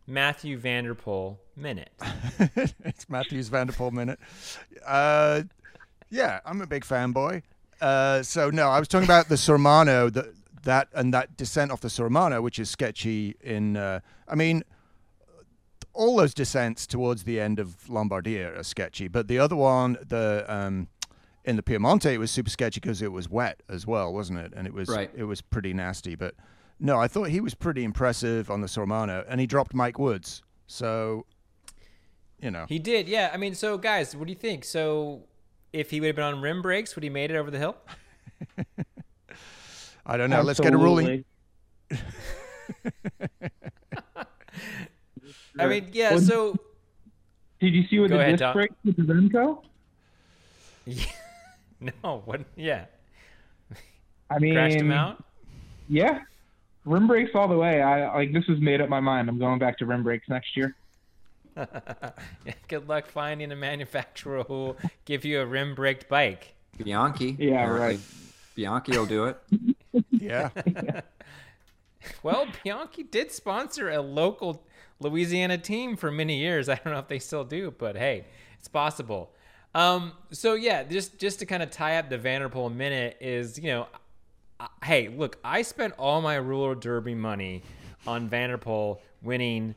[0.05, 1.89] Matthew van der Poel minute.
[2.83, 4.19] it's Matthews van der Poel minute.
[4.85, 5.43] Uh,
[6.11, 7.41] yeah, I'm a big fanboy.
[7.81, 11.81] Uh, so no, I was talking about the Sormano, the, that and that descent off
[11.81, 13.35] the Sormano, which is sketchy.
[13.41, 14.63] In uh, I mean
[15.93, 20.45] all those descents towards the end of Lombardia are sketchy, but the other one, the
[20.47, 20.87] um,
[21.43, 24.53] in the Piemonte, it was super sketchy because it was wet as well, wasn't it?
[24.55, 25.09] And it was right.
[25.15, 26.15] it was pretty nasty.
[26.15, 26.35] But
[26.79, 30.43] no, I thought he was pretty impressive on the Sormano, and he dropped Mike Woods.
[30.67, 31.25] So,
[32.39, 33.07] you know, he did.
[33.07, 34.63] Yeah, I mean, so guys, what do you think?
[34.63, 35.23] So,
[35.73, 37.75] if he would have been on rim brakes, would he made it over the hill?
[40.05, 40.37] I don't know.
[40.37, 40.47] Absolutely.
[40.47, 41.25] Let's get a ruling.
[45.59, 46.17] I mean, yeah.
[46.17, 46.55] So,
[47.59, 49.63] did you see what the ahead, disc brake with the Remco?
[50.85, 51.05] Yeah.
[52.03, 52.21] No.
[52.25, 52.41] What?
[52.55, 52.85] Yeah.
[54.29, 55.23] I mean, crashed him out.
[55.89, 56.21] Yeah.
[56.85, 57.81] rim brakes all the way.
[57.81, 59.29] I like this has made up my mind.
[59.29, 60.75] I'm going back to rim brakes next year.
[62.67, 66.53] Good luck finding a manufacturer who will give you a rim braked bike.
[66.77, 67.35] Bianchi.
[67.39, 67.79] Yeah, apparently.
[67.79, 67.99] right.
[68.55, 69.37] Bianchi will do it.
[70.11, 70.49] Yeah.
[72.23, 74.63] Well, Bianchi did sponsor a local
[74.99, 76.67] Louisiana team for many years.
[76.69, 78.25] I don't know if they still do, but hey,
[78.57, 79.31] it's possible.
[79.75, 83.17] Um, so yeah, just just to kind of tie up the van der Poel minute
[83.21, 83.87] is, you know,
[84.59, 87.61] I- hey, look, I spent all my roller derby money
[88.07, 89.75] on van der Poel winning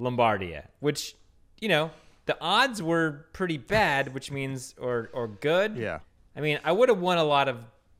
[0.00, 1.14] Lombardia, which,
[1.60, 1.90] you know,
[2.26, 5.76] the odds were pretty bad, which means or or good.
[5.76, 6.00] Yeah.
[6.36, 7.58] I mean, I would have won a lot of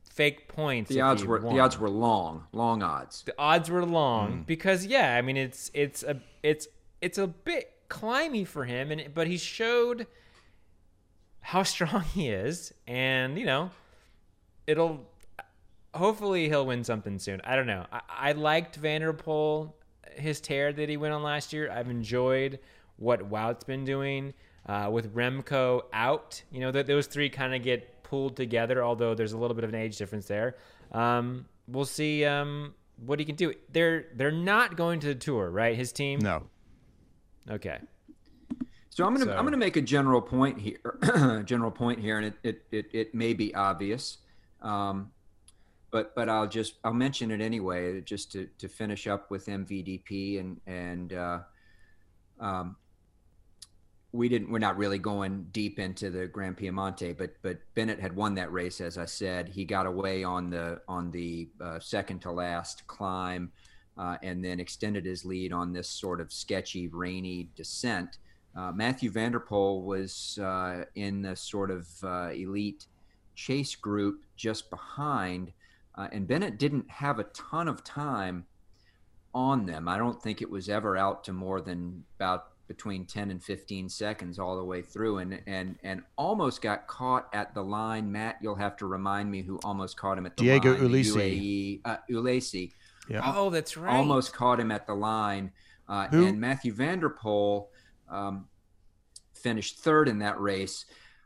[0.09, 0.89] fake points.
[0.89, 3.23] The odds were won the odds were long, long odds.
[3.23, 4.45] the odds were long Mm.
[4.45, 6.67] because yeah, I mean it's it's a it's
[7.01, 10.07] it's a bit climby for him, and but he showed
[11.41, 13.71] how strong he is, and you know
[14.67, 15.05] it'll
[15.93, 17.41] hopefully he'll win something soon.
[17.43, 17.85] I don't know.
[17.91, 19.73] I, I liked van der Poel
[20.19, 21.71] his tear that he went on last year.
[21.71, 22.59] I've enjoyed
[22.97, 24.33] what Wout's been doing
[24.67, 26.41] uh, with Remco out.
[26.51, 29.63] You know that those three kind of get pulled together, although there's a little bit
[29.63, 30.55] of an age difference there.
[30.91, 32.73] Um, we'll see um,
[33.05, 33.53] what he can do.
[33.71, 35.75] They're they're not going to the tour, right?
[35.75, 36.19] His team.
[36.19, 36.43] No.
[37.49, 37.79] Okay.
[38.89, 40.99] So I'm gonna So- I'm gonna make a general point here,
[41.45, 44.19] general point here, and it it, it, it may be obvious,
[44.61, 45.11] um,
[45.93, 50.39] but but I'll just I'll mention it anyway, just to, to finish up with MVDP
[50.39, 51.39] and and uh,
[52.39, 52.75] um,
[54.11, 58.15] we didn't we're not really going deep into the Grand Piemonte, but but Bennett had
[58.15, 59.47] won that race as I said.
[59.47, 63.51] He got away on the on the uh, second to last climb,
[63.95, 68.17] uh, and then extended his lead on this sort of sketchy rainy descent.
[68.57, 72.87] Uh, Matthew van der Poel was uh, in the sort of uh, elite
[73.35, 75.51] chase group just behind,
[75.95, 78.45] uh, and Bennett didn't have a ton of time
[79.33, 79.87] on them.
[79.87, 83.89] I don't think it was ever out to more than about between 10 and 15
[83.89, 88.37] seconds all the way through and and and almost got caught at the line matt
[88.41, 91.13] you'll have to remind me who almost caught him at the Diego line the Ulissi.
[91.13, 92.71] UAE, uh, Ulissi
[93.09, 93.33] Yeah.
[93.35, 93.93] Oh, that's right.
[93.93, 95.51] almost caught him at the line.
[95.89, 97.67] Uh, and Matthew van der Poel
[98.09, 98.47] um,
[99.33, 100.85] finished third in that race.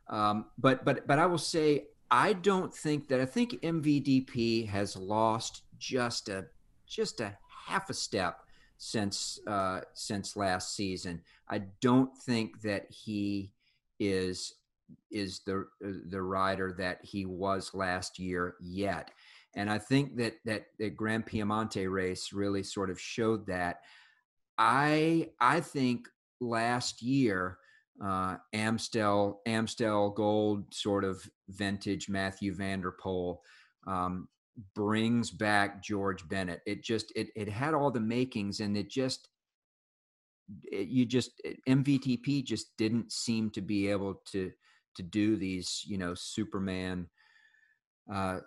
[0.10, 4.96] Um, but but but I will say I don't think that I think MVDP has
[4.96, 6.46] lost just a
[6.86, 8.40] just a half a step
[8.78, 11.22] since uh, since last season.
[11.50, 13.52] I don't think that he
[14.00, 14.54] is
[15.12, 19.12] is the the rider that he was last year yet.
[19.56, 23.82] And I think that that the Grand Piemonte race really sort of showed that.
[24.58, 26.08] I I think
[26.40, 27.58] last year
[28.04, 33.38] uh, Amstel Amstel Gold sort of vintage Matthew van der Poel
[33.88, 34.28] um,
[34.76, 36.62] brings back George Bennett.
[36.66, 39.30] It just it it had all the makings, and it just
[40.72, 44.52] it, you just it, MVDP just didn't seem to be able to
[44.96, 47.08] to do these you know Superman
[48.12, 48.40] uh,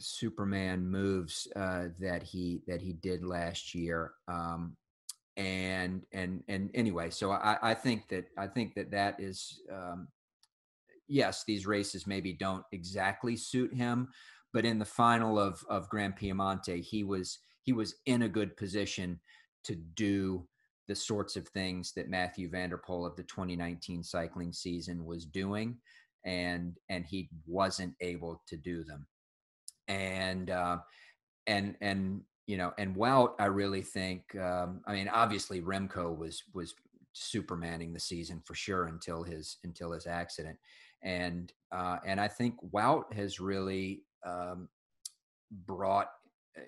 [0.00, 4.12] Superman moves uh, that he that he did last year.
[4.28, 4.76] Um,
[5.40, 10.08] and and and anyway, so I, I think that I think that that is um,
[11.08, 14.08] yes, these races maybe don't exactly suit him,
[14.52, 18.56] but in the final of of Grand Piemonte, he was he was in a good
[18.56, 19.18] position
[19.64, 20.46] to do
[20.88, 25.24] the sorts of things that Matthew van der Poel of the 2019 cycling season was
[25.24, 25.78] doing,
[26.26, 29.06] and and he wasn't able to do them,
[29.88, 30.78] and uh,
[31.46, 34.34] and and you know, and Wout, I really think.
[34.34, 36.74] Um, I mean, obviously Remco was was
[37.14, 40.58] supermaning the season for sure until his until his accident,
[41.00, 44.68] and uh, and I think Wout has really um,
[45.64, 46.10] brought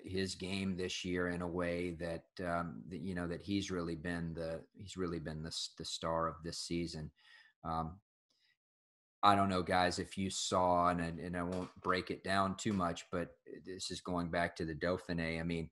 [0.05, 3.95] his game this year in a way that, um, that you know that he's really
[3.95, 7.11] been the he's really been the the star of this season.
[7.65, 7.99] Um,
[9.25, 12.73] I don't know, guys, if you saw, and, and I won't break it down too
[12.73, 13.29] much, but
[13.65, 15.39] this is going back to the Dauphiné.
[15.39, 15.69] I mean,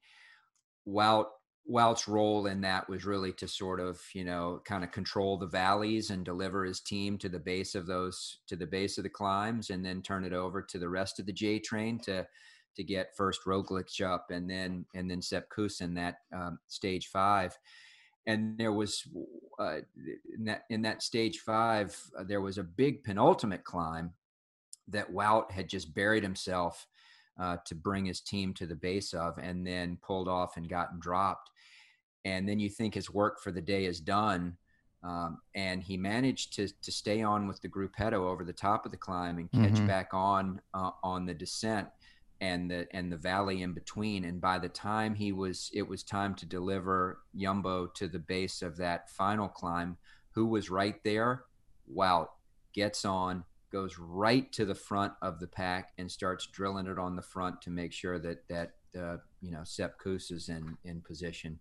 [0.87, 1.25] Wout,
[1.69, 5.47] Wout's role in that was really to sort of, you know, kind of control the
[5.47, 9.09] valleys and deliver his team to the base of those, to the base of the
[9.09, 12.25] climbs, and then turn it over to the rest of the J train to,
[12.77, 17.07] to get first Roglic up and then, and then Sepp Kuss in that um, stage
[17.07, 17.57] five
[18.27, 19.07] and there was
[19.59, 19.79] uh,
[20.37, 24.13] in that in that stage five uh, there was a big penultimate climb
[24.87, 26.85] that Wout had just buried himself
[27.39, 30.99] uh, to bring his team to the base of, and then pulled off and gotten
[30.99, 31.49] dropped.
[32.25, 34.57] And then you think his work for the day is done,
[35.03, 38.91] um, and he managed to to stay on with the gruppetto over the top of
[38.91, 39.87] the climb and catch Mhm.
[39.87, 41.87] back on uh, on the descent.
[42.41, 44.25] And the and the valley in between.
[44.25, 48.61] And by the time he was, it was time to deliver Yumbo to the base
[48.61, 49.97] of that final climb.
[50.31, 51.43] Who was right there?
[51.95, 52.27] Wout
[52.73, 57.15] gets on, goes right to the front of the pack, and starts drilling it on
[57.15, 61.01] the front to make sure that that uh, you know Sepp Kuss is in in
[61.01, 61.59] position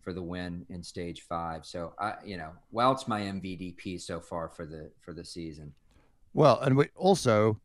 [0.00, 1.64] for the win in stage five.
[1.64, 5.72] So I, you know, Wout's my MVDP so far for the for the season.
[6.34, 7.60] Well, and we also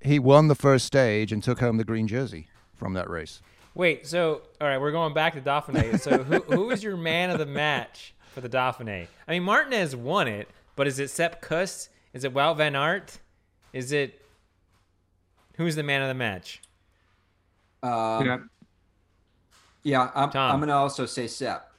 [0.00, 3.40] he won the first stage and took home the green jersey from that race.
[3.74, 5.98] Wait, so all right, we're going back to Dauphiné.
[6.00, 9.06] So who who is your man of the match for the Dauphiné?
[9.26, 11.88] I mean, Martinez won it, but is it Sepp Kuss?
[12.12, 13.18] Is it Wout Van Aert?
[13.72, 14.22] Is it
[15.56, 16.60] who's the man of the match?
[17.82, 18.38] Um, Yeah.
[19.82, 20.52] yeah, I'm, Tom.
[20.52, 21.70] I'm going to also say Sepp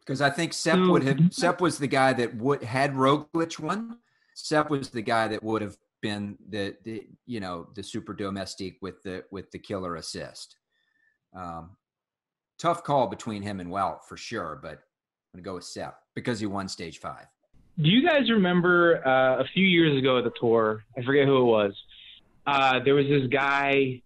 [0.00, 3.58] because I think Sepp So- would have Sepp was the guy that would had Roglic
[3.58, 3.98] won.
[4.34, 8.78] Sepp was the guy that would have been the, the you know the super domestique
[8.82, 10.56] with the with the killer assist.
[11.34, 11.76] Um,
[12.58, 14.78] tough call between him and Wout for sure, but I'm
[15.34, 17.26] gonna go with Sepp because he won stage five.
[17.78, 20.82] Do you guys remember uh, a few years ago at the tour?
[20.96, 21.74] I forget who it was.
[22.46, 24.00] Uh, there was this guy.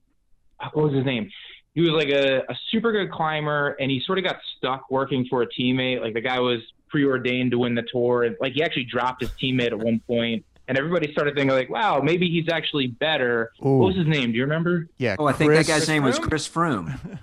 [0.73, 1.31] What was his name?
[1.75, 5.27] He was like a, a super good climber, and he sort of got stuck working
[5.31, 6.01] for a teammate.
[6.01, 9.31] Like the guy was preordained to win the tour, and like he actually dropped his
[9.41, 13.79] teammate at one point, and everybody started thinking like, "Wow, maybe he's actually better." Ooh.
[13.79, 14.31] What was his name?
[14.31, 14.87] Do you remember?
[14.99, 15.17] Yeah.
[15.19, 17.19] Oh, I think that guy's name was Chris Froome.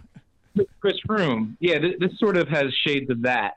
[0.82, 1.56] Chris Froome.
[1.62, 3.54] Yeah, this, this sort of has shades of that.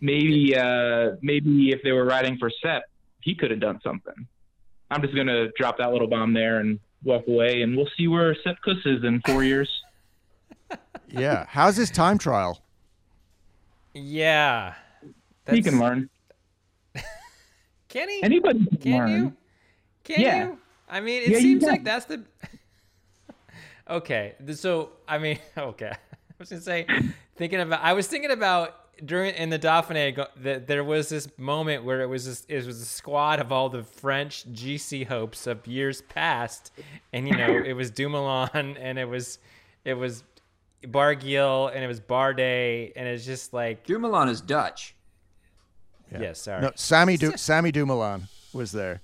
[0.00, 2.84] Maybe, uh, maybe if they were riding for Sepp,
[3.20, 4.26] he could have done something.
[4.90, 8.34] I'm just gonna drop that little bomb there and walk away, and we'll see where
[8.44, 9.68] Sepp Kuss is in four years.
[11.10, 11.44] Yeah.
[11.50, 12.62] How's his time trial?
[13.92, 14.72] Yeah,
[15.50, 16.08] he can learn.
[17.94, 18.22] Can he?
[18.22, 19.10] Anybody can, Can learn.
[19.10, 19.32] you?
[20.02, 20.44] Can Yeah.
[20.48, 20.58] you?
[20.88, 22.24] I mean, it Yeah, seems like that's the.
[23.88, 25.96] okay, so I mean, okay, I
[26.38, 26.86] was gonna say,
[27.36, 27.80] thinking about.
[27.82, 32.06] I was thinking about during in the Dauphiné that there was this moment where it
[32.06, 36.72] was this, it was a squad of all the French GC hopes of years past,
[37.12, 39.38] and you know it was Dumoulin and it was
[39.84, 40.24] it was
[40.82, 44.94] Barguil and it was Bardet and it's just like Dumoulin is Dutch.
[46.14, 46.20] Yeah.
[46.28, 46.62] yes, sorry.
[46.62, 49.00] No, Sammy du- Sammy Dumoulin was there,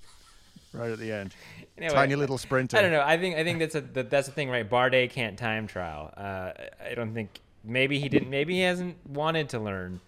[0.73, 1.35] right at the end.
[1.77, 2.77] Anyway, Tiny little sprinter.
[2.77, 3.01] I don't know.
[3.03, 4.69] I think I think that's a that, that's the thing, right?
[4.69, 6.13] Bardet can't time trial.
[6.15, 6.51] Uh,
[6.89, 8.29] I don't think maybe he didn't.
[8.29, 9.99] Maybe he hasn't wanted to learn.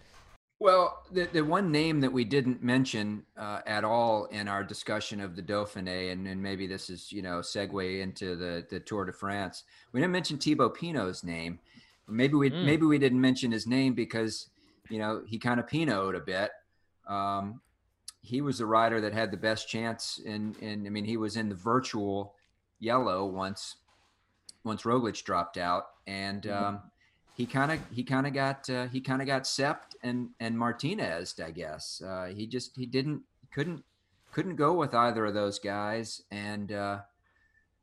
[0.59, 5.19] Well, the, the one name that we didn't mention uh, at all in our discussion
[5.19, 9.03] of the Dauphiné, and, and maybe this is, you know, segue into the, the Tour
[9.03, 9.63] de France.
[9.91, 11.59] We didn't mention Thibaut Pinot's name.
[12.07, 12.65] Maybe we Mm.
[12.65, 14.47] maybe we didn't mention his name because,
[14.89, 16.51] you know, he kind of Pinot a bit.
[17.07, 17.61] Um,
[18.21, 21.35] he was the rider that had the best chance in, in I mean, he was
[21.35, 22.35] in the virtual
[22.79, 23.75] yellow once
[24.63, 26.81] once Roglic dropped out, and um,
[27.35, 30.57] he kind of he kind of got uh, he kind of got Sepp and and
[30.57, 32.01] Martinez, I guess.
[32.05, 33.83] Uh, he just he didn't couldn't
[34.31, 36.99] couldn't go with either of those guys, and uh,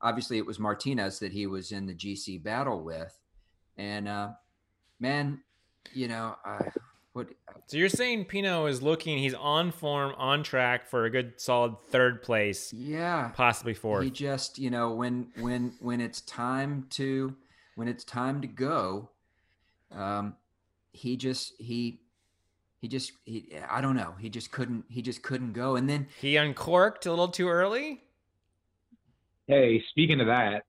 [0.00, 3.18] obviously it was Martinez that he was in the GC battle with,
[3.76, 4.30] and uh,
[4.98, 5.40] man,
[5.92, 6.70] you know, I
[7.12, 7.28] what
[7.66, 9.18] So you're saying Pinot is looking?
[9.18, 14.04] He's on form, on track for a good, solid third place, yeah possibly fourth.
[14.04, 17.34] he just you know when when when it's time to
[17.74, 19.08] when it's time to go
[19.92, 20.34] um
[20.92, 22.00] he just he
[22.80, 26.06] he just he i don't know he just couldn't he just couldn't go and then
[26.20, 28.02] He uncorked a little too early.
[29.46, 30.64] Hey, speaking of that,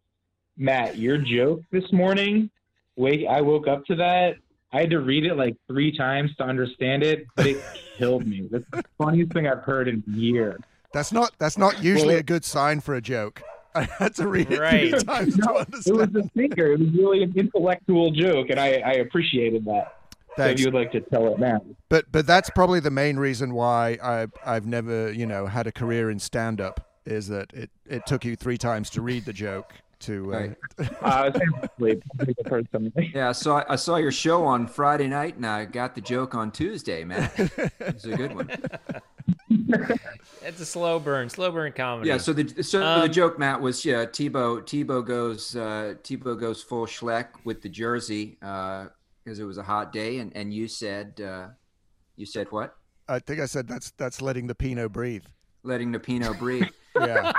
[0.57, 2.49] Matt, your joke this morning,
[2.95, 4.37] wake I woke up to that.
[4.73, 7.61] I had to read it like three times to understand it, but it
[7.97, 8.47] killed me.
[8.49, 10.59] That's the funniest thing I've heard in years.
[10.93, 13.41] That's not that's not usually Well- a good sign for a joke.
[13.75, 14.89] I had to read it Right.
[14.89, 16.73] three times No, to it was a thinker.
[16.73, 19.95] It was really an intellectual joke, and I, I appreciated that.
[20.35, 21.61] So if you would like to tell it now.
[21.89, 25.71] But but that's probably the main reason why I I've never you know had a
[25.71, 29.33] career in stand up is that it it took you three times to read the
[29.33, 30.55] joke to uh, Right.
[31.01, 32.03] Uh, I was asleep.
[32.19, 33.11] I think I've heard something.
[33.13, 36.35] yeah i saw i saw your show on friday night and i got the joke
[36.35, 37.29] on tuesday man
[37.79, 38.49] it's a good one
[40.43, 42.09] It's a slow burn, slow burn comedy.
[42.09, 46.39] yeah so the so the Um, joke matt was yeah Thibaut Thibaut goes uh Thibaut
[46.39, 48.87] goes full schleck with the jersey uh
[49.23, 51.47] because it was a hot day and and you said uh
[52.15, 52.75] you said what
[53.07, 55.23] I think I said that's that's letting the Pinot breathe.
[55.63, 57.31] letting the pinot breathe Yeah,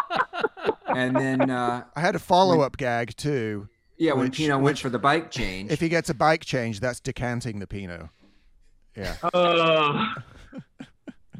[0.96, 3.68] and then uh I had a follow up gag too.
[3.98, 5.70] Yeah, when Which- Pinot went which- for the bike change.
[5.70, 8.08] If he gets a bike change, that's decanting the Pinot.
[8.96, 9.16] Yeah.
[9.34, 10.14] Oh,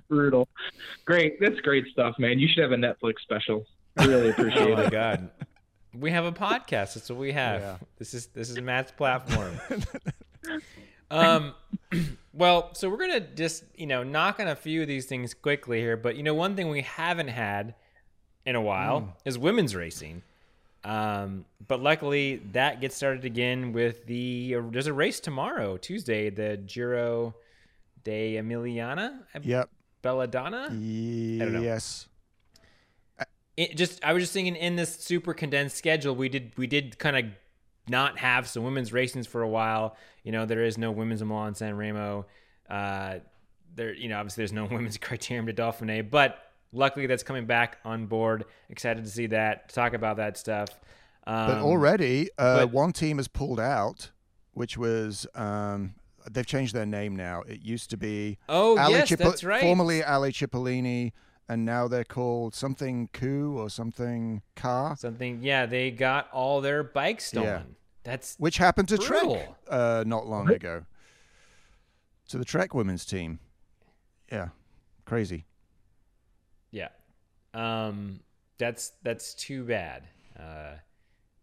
[0.08, 0.48] brutal.
[1.04, 1.40] Great.
[1.40, 2.38] That's great stuff, man.
[2.38, 3.66] You should have a Netflix special.
[3.96, 4.90] I really appreciate Oh my it.
[4.92, 5.30] god.
[5.94, 6.94] We have a podcast.
[6.94, 7.60] That's what we have.
[7.60, 7.76] Yeah.
[7.98, 9.52] This is this is Matt's platform.
[11.10, 11.54] um,
[12.32, 15.80] well, so we're gonna just you know knock on a few of these things quickly
[15.80, 17.74] here, but you know one thing we haven't had
[18.46, 20.22] in a while is women's racing.
[20.84, 26.28] Um, but luckily that gets started again with the uh, there's a race tomorrow, Tuesday,
[26.28, 27.34] the Giro
[28.02, 29.70] de Emiliana, Yep.
[30.02, 30.66] Belladonna.
[30.70, 31.60] don't know.
[31.60, 32.08] Yes.
[33.56, 36.98] it just I was just thinking in this super condensed schedule, we did we did
[36.98, 37.24] kind of
[37.88, 39.96] not have some women's racings for a while.
[40.24, 42.26] You know, there is no women's Milan San Remo.
[42.68, 43.18] Uh,
[43.74, 46.38] there, you know, obviously there's no women's Criterium de Dauphiné, but
[46.72, 48.44] luckily that's coming back on board.
[48.68, 49.68] Excited to see that.
[49.72, 50.68] Talk about that stuff.
[51.26, 54.10] Um, But already, uh, but- one team has pulled out,
[54.52, 55.94] which was um,
[56.30, 57.42] they've changed their name now.
[57.42, 59.60] It used to be oh Ali yes, Cipo- that's right.
[59.60, 61.12] formerly Alé Cipollini,
[61.48, 65.40] and now they're called something Coup or something Car, something.
[65.42, 67.48] Yeah, they got all their bikes stolen.
[67.48, 67.62] Yeah.
[68.04, 70.84] That's which happened to Trek uh, not long ago.
[72.30, 73.38] To the Trek women's team.
[74.30, 74.48] Yeah,
[75.04, 75.44] crazy.
[77.54, 78.20] Um,
[78.58, 80.08] that's that's too bad.
[80.38, 80.74] Uh,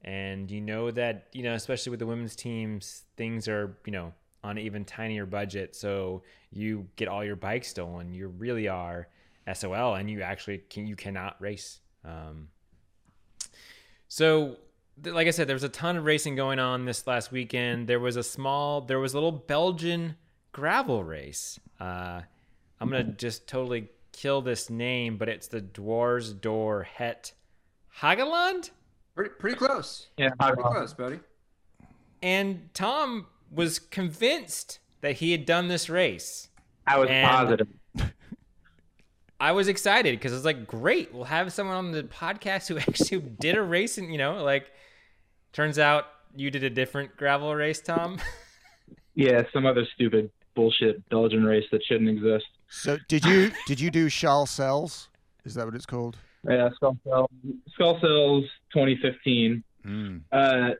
[0.03, 4.13] and you know that you know, especially with the women's teams, things are you know
[4.43, 5.75] on an even tinier budget.
[5.75, 9.07] So you get all your bikes stolen, you really are
[9.53, 11.81] SOL, and you actually can you cannot race.
[12.05, 12.47] Um,
[14.07, 14.57] so
[15.05, 17.87] like I said, there was a ton of racing going on this last weekend.
[17.87, 20.15] There was a small, there was a little Belgian
[20.51, 21.59] gravel race.
[21.79, 22.21] Uh,
[22.79, 27.33] I'm gonna just totally kill this name, but it's the Dwars Door Het
[27.99, 28.71] Hageland.
[29.15, 30.07] Pretty, pretty close.
[30.17, 31.19] Yeah, Pretty close, buddy.
[32.21, 36.49] And Tom was convinced that he had done this race.
[36.85, 37.67] I was And- positive.
[39.41, 43.21] I was excited because it's like, great, we'll have someone on the podcast who actually
[43.21, 44.71] did a race, and you know, like,
[45.53, 46.05] turns out
[46.35, 48.19] you did a different gravel race, Tom.
[49.15, 52.45] Yeah, some other stupid bullshit Belgian race that shouldn't exist.
[52.69, 55.09] So did you did you do Schaal Sels?
[55.43, 56.17] Is that what it's called?
[56.47, 57.29] Yeah, Schaal Sels,
[57.77, 59.63] Schaal Sels 2015.
[59.85, 60.21] Mm.
[60.31, 60.71] Uh,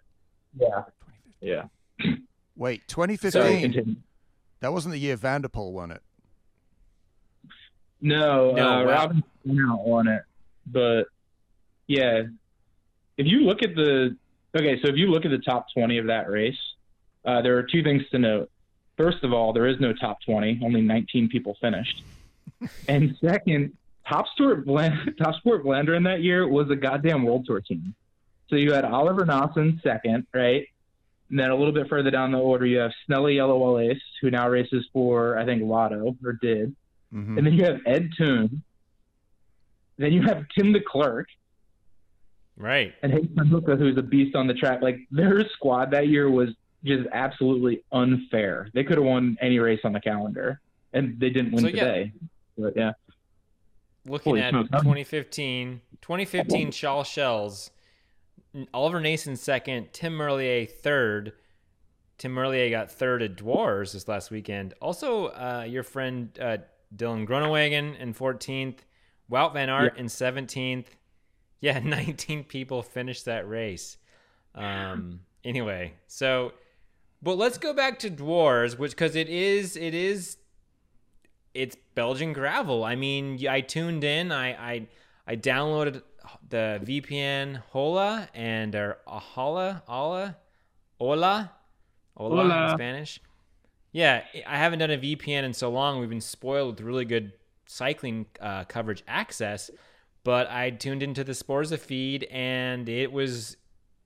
[0.57, 0.83] yeah,
[1.41, 1.63] yeah.
[2.55, 3.61] Wait, 2015.
[3.61, 3.95] continue.
[4.59, 6.01] that wasn't the year van der Poel won it.
[8.01, 8.83] No, No, uh.
[8.83, 10.21] Robin won it,
[10.67, 11.05] but
[11.87, 12.23] yeah,
[13.17, 14.15] if you look at the
[14.55, 16.57] okay, so if you look at the top 20 of that race,
[17.25, 18.49] uh, there are two things to note.
[18.99, 22.03] First of all, there is no top 20; only 19 people finished.
[22.89, 23.71] and second,
[24.05, 27.95] Top Sport Bland, Topsport Vlaanderen that year was a goddamn World Tour team.
[28.49, 30.67] So you had Oliver Naesen second, right?
[31.29, 34.31] And then a little bit further down the order, you have Snelly Yellow Ace, who
[34.31, 36.75] now races for I think Lotto or did.
[37.13, 37.37] Mhm.
[37.37, 38.59] And then you have Ed Theuns.
[39.97, 41.25] Then you have Tim Declercq
[42.57, 42.93] right.
[43.01, 44.81] and Hayden who's a beast on the track.
[44.81, 46.49] Like their squad that year was
[46.83, 48.69] just absolutely unfair.
[48.73, 50.61] They could have won any race on the calendar,
[50.93, 51.83] and they didn't win So, yeah.
[51.83, 52.13] today.
[52.57, 52.91] But yeah,
[54.05, 54.69] Looking Holy at smokes.
[54.69, 57.71] 2015, 2015 Schaal Sels,
[58.73, 61.33] Oliver Naesen second, Tim Merlier third.
[62.17, 64.73] Tim Merlier got third at Dwars this last weekend.
[64.81, 66.57] Also, uh, your friend uh,
[66.95, 68.79] Dylan Groenewegen in 14th,
[69.31, 70.87] Wout Van Aert in 17th.
[71.61, 73.97] Yeah, 19 people finished that race.
[74.55, 76.53] Um, anyway, so,
[77.21, 80.37] but let's go back to Dwars, which because it is it is
[81.53, 82.83] it's Belgian gravel.
[82.83, 84.31] I mean, I tuned in.
[84.31, 84.87] I I,
[85.27, 86.01] I downloaded
[86.47, 90.37] the VPN Hola and or Ahala Hola
[90.97, 91.51] Hola
[92.15, 93.21] Hola in Spanish.
[93.91, 95.99] Yeah, I haven't done a VPN in so long.
[95.99, 97.33] We've been spoiled with really good
[97.65, 99.71] cycling uh, coverage access,
[100.23, 103.57] but I tuned into the Sporza feed and it was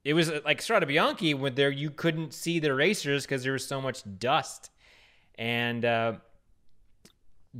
[0.04, 3.66] it was like Strade Bianche when there you couldn't see the racers because there was
[3.66, 4.70] so much dust.
[5.36, 6.14] And uh,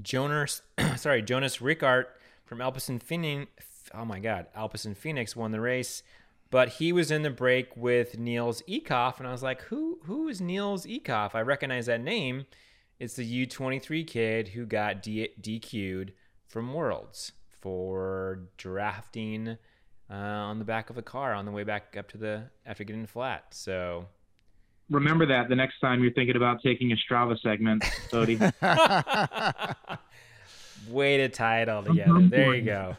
[0.03, 0.63] Jonas,
[0.97, 2.07] sorry, Jonas Rickaert
[2.45, 3.51] from Alpecin Fenix.
[3.95, 6.03] Oh my God, Alpecin Fenix won the race,
[6.51, 10.29] but he was in the break with Nils Eekhoff, and I was like, who who
[10.29, 11.35] is Nils Eekhoff?
[11.35, 12.47] I recognize that name.
[13.01, 16.13] It's the U23 kid who got D- DQ'd
[16.47, 19.57] from Worlds for drafting
[20.11, 22.85] uh, on the back of a car on the way back up to the after
[22.85, 23.47] getting flat.
[23.51, 24.07] So
[24.91, 28.37] remember that the next time you're thinking about taking a Strava segment, Bodie.
[30.89, 32.29] Way to tie it all together.
[32.29, 32.97] There you go.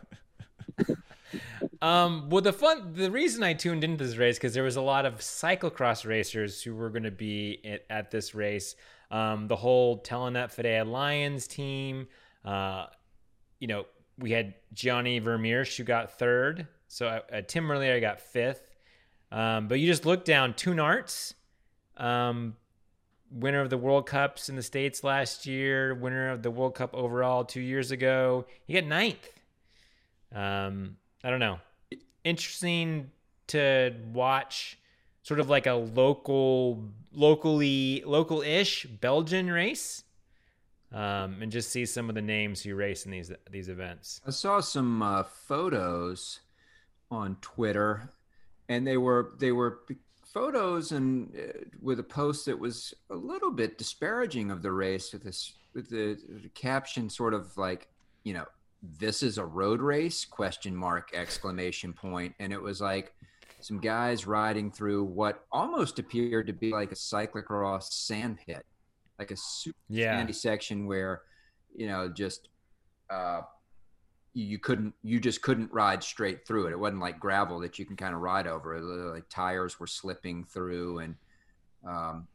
[1.81, 4.81] um, well, the fun, the reason I tuned into this race because there was a
[4.81, 8.75] lot of cyclocross racers who were going to be at, at this race.
[9.11, 12.07] Um, the whole Telenet Fidea Lions team.
[12.43, 12.87] Uh,
[13.59, 13.85] you know,
[14.17, 16.67] we had Gianni Vermeersch who got third.
[16.87, 18.75] So uh, Tim Merlier got fifth.
[19.31, 21.33] Um, but you just look down Toon Aerts,
[21.97, 22.55] um,
[23.31, 26.93] winner of the World Cups in the States last year, winner of the World Cup
[26.93, 28.45] overall two years ago.
[28.65, 29.27] He got ninth.
[30.33, 31.59] Um, I don't know.
[32.23, 33.11] Interesting
[33.47, 34.77] to watch
[35.23, 36.83] sort of like a local,
[37.13, 40.03] locally, local ish Belgian race.
[40.93, 44.21] Um, and just see some of the names who race in these these events.
[44.25, 46.39] I saw some uh, photos
[47.11, 48.09] on Twitter,
[48.69, 49.79] and they were they were
[50.23, 55.13] photos and uh, with a post that was a little bit disparaging of the race
[55.13, 57.87] with this with the, the caption sort of like
[58.23, 58.45] you know
[58.99, 63.13] this is a road race question mark exclamation point and it was like
[63.61, 68.65] some guys riding through what almost appeared to be like a cyclocross sand pit
[69.17, 70.17] like a super Yeah.
[70.17, 71.21] sandy section where
[71.75, 72.49] you know just
[73.09, 73.41] uh
[74.35, 76.73] you couldn't you just couldn't ride straight through it.
[76.73, 78.79] It wasn't like gravel that you can kind of ride over.
[78.81, 81.15] Like tires were slipping through and
[81.87, 82.27] um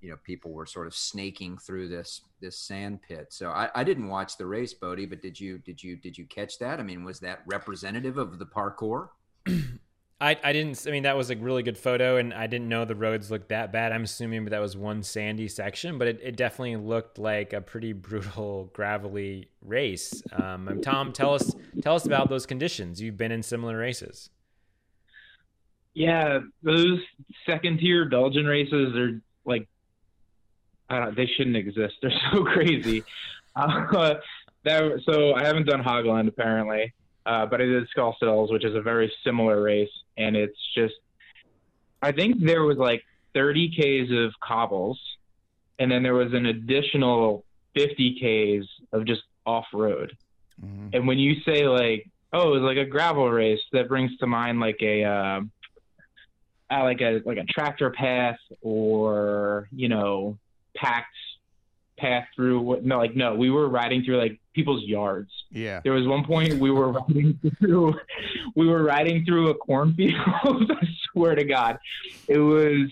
[0.00, 3.26] you know people were sort of snaking through this this sand pit.
[3.30, 6.26] So i, I didn't watch the race bodie but did you did you did you
[6.26, 6.78] catch that?
[6.78, 9.08] I mean was that representative of the parcours
[10.18, 10.82] I, I didn't.
[10.86, 13.50] I mean, that was a really good photo, and I didn't know the roads looked
[13.50, 13.92] that bad.
[13.92, 17.92] I'm assuming that was one sandy section, but it, it definitely looked like a pretty
[17.92, 20.22] brutal, gravelly race.
[20.32, 23.00] Um, Tom, tell us tell us about those conditions.
[23.00, 24.30] You've been in similar races.
[25.92, 27.00] Yeah, those
[27.46, 29.66] second tier Belgian races are like,
[30.90, 31.94] I don't, they shouldn't exist.
[32.02, 33.04] They're so crazy.
[33.58, 34.16] Uh,
[34.64, 36.92] that, so I haven't done Hageland apparently,
[37.24, 40.94] uh, but I did Schaal Sels, which is a very similar race, and it's just,
[42.02, 43.02] I think there was like
[43.34, 44.98] 30 Ks of cobbles,
[45.78, 47.44] and then there was an additional
[47.74, 50.16] 50 Ks of just off road.
[50.62, 50.94] Mhm.
[50.94, 54.60] And when you say like, oh, it's like a gravel race, that brings to mind
[54.60, 55.40] like a uh,
[56.70, 60.38] uh, like a like a tractor path or you know
[60.74, 61.14] packed
[61.96, 62.60] path through.
[62.60, 65.30] what- No, like no, we were riding through like people's yards.
[65.50, 65.80] Yeah.
[65.84, 67.94] There was one point we were riding through,
[68.54, 70.14] we were riding through a cornfield.
[70.24, 71.78] I swear to God,
[72.28, 72.90] it was.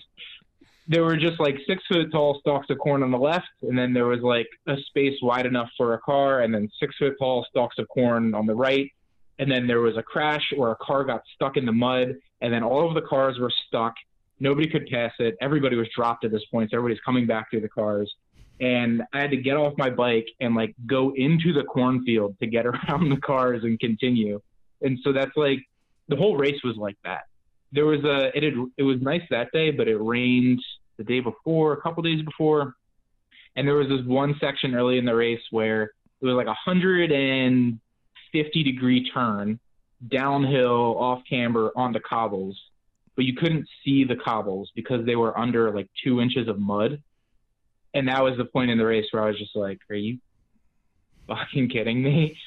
[0.87, 3.91] There were just like six foot tall stalks of corn on the left, and then
[3.91, 7.43] there was like a space wide enough for a car, and then six foot tall
[7.49, 8.91] stalks of corn on the right,
[9.39, 12.53] and then there was a crash where a car got stuck in the mud, and
[12.53, 13.95] then all of the cars were stuck.
[14.39, 15.35] Nobody could pass it.
[15.41, 18.13] Everybody was dropped at this point, so everybody's coming back through the cars
[18.59, 22.47] and I had to get off my bike and like go into the cornfield to
[22.47, 24.41] get around the cars and continue.
[24.81, 25.59] And so that's like
[26.07, 27.23] the whole race was like that.
[27.71, 30.61] There was a it had it was nice that day, but it rained
[30.97, 32.75] the day before, a couple days before,
[33.55, 35.83] and there was this one section early in the race where
[36.21, 37.79] it was like a hundred and
[38.31, 39.59] fifty degree turn
[40.07, 42.57] downhill off camber onto cobbles,
[43.15, 47.01] but you couldn't see the cobbles because they were under like two inches of mud
[47.95, 50.19] and that was the point in the race where I was just like, "Are you
[51.27, 52.37] fucking kidding me?"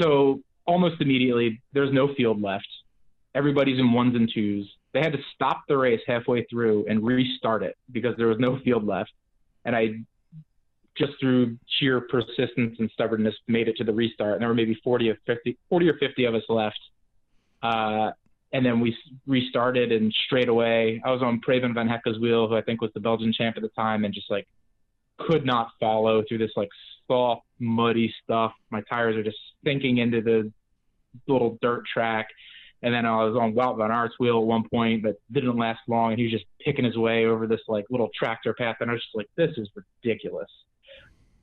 [0.00, 2.66] So almost immediately, there's no field left.
[3.34, 4.68] Everybody's in ones and twos.
[4.92, 8.58] They had to stop the race halfway through and restart it because there was no
[8.60, 9.12] field left.
[9.64, 10.00] And I
[10.96, 14.34] just through sheer persistence and stubbornness made it to the restart.
[14.34, 16.80] And there were maybe 40 or 50, 40 or 50 of us left.
[17.62, 18.12] Uh,
[18.52, 22.56] and then we restarted and straight away I was on Preben van Hecke's wheel, who
[22.56, 24.46] I think was the Belgian champ at the time, and just like
[25.18, 26.68] could not follow through this like
[27.06, 28.52] soft, muddy stuff.
[28.70, 30.52] My tires are just sinking into the
[31.26, 32.28] little dirt track.
[32.82, 35.80] And then I was on Wout van Aert's wheel at one point that didn't last
[35.88, 38.90] long, and he was just picking his way over this like little tractor path, and
[38.90, 40.50] I was just like, this is ridiculous.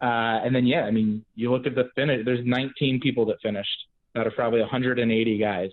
[0.02, 2.24] Uh, and then yeah, I mean, you look at the finish.
[2.24, 5.72] There's 19 people that finished out of probably 180 guys.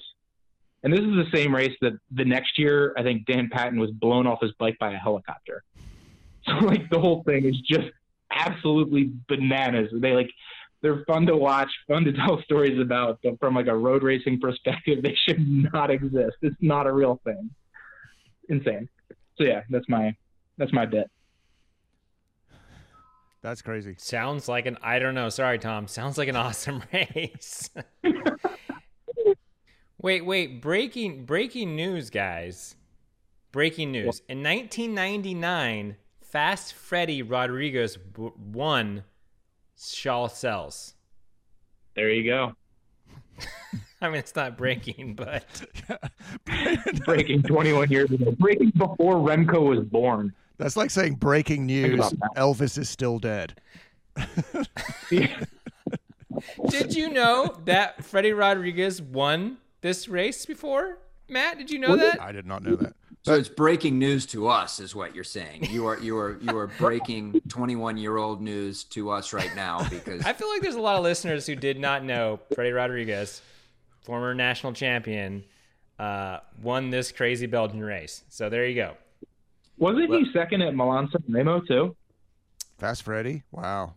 [0.82, 3.90] And this is the same race that the next year, I think Dan Patton was
[3.90, 5.62] blown off his bike by a helicopter.
[6.46, 7.88] So like the whole thing is just
[8.30, 9.90] absolutely bananas.
[9.92, 10.30] They like
[10.80, 14.40] they're fun to watch, fun to tell stories about, but from like a road racing
[14.40, 16.36] perspective, they should not exist.
[16.40, 17.50] It's not a real thing.
[18.48, 18.88] Insane.
[19.36, 20.16] So yeah, that's my
[20.56, 21.10] that's my bit.
[23.42, 23.94] That's crazy.
[23.98, 25.28] Sounds like an I don't know.
[25.28, 25.88] Sorry, Tom.
[25.88, 27.70] Sounds like an awesome race.
[30.03, 30.62] Wait, wait.
[30.62, 32.76] Breaking breaking news, guys.
[33.53, 34.22] Breaking news.
[34.28, 39.05] In 1999, Fast Freddy Rodriguez w- won
[39.76, 40.94] Schaal Sels.
[41.94, 42.55] There you go.
[44.01, 45.44] I mean, it's not breaking, but
[47.05, 48.30] Breaking 21 years ago.
[48.38, 50.32] Breaking before Remco was born.
[50.57, 52.01] That's like saying breaking news.
[52.36, 53.55] Elvis is still dead.
[55.11, 60.98] did you know that Freddy Rodriguez won this race before?
[61.28, 62.20] Matt, did you know that?
[62.20, 62.94] I did not know that.
[63.22, 65.66] So it's breaking news to us, is what you're saying.
[65.70, 69.86] You are you are you are breaking 21 year old news to us right now
[69.90, 73.42] because I feel like there's a lot of listeners who did not know Freddie Rodriguez,
[74.02, 75.44] former national champion,
[75.98, 78.22] uh, won this crazy Belgian race.
[78.30, 78.96] So there you go.
[79.76, 81.94] Wasn't he second at Milan San Remo too?
[82.78, 83.42] Fast Freddy.
[83.52, 83.94] Wow.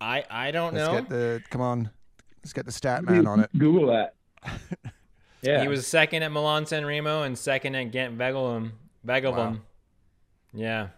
[0.00, 1.00] I I don't Let's know.
[1.00, 1.90] get the come on.
[2.42, 3.50] Let's get the stat man on it.
[3.56, 4.14] Google that.
[5.40, 8.72] Yeah, He was second at Milan San Remo and second at Ghent Wevelgem.
[9.06, 9.36] Wevelgem.
[9.36, 9.56] Wow.
[10.52, 10.88] Yeah,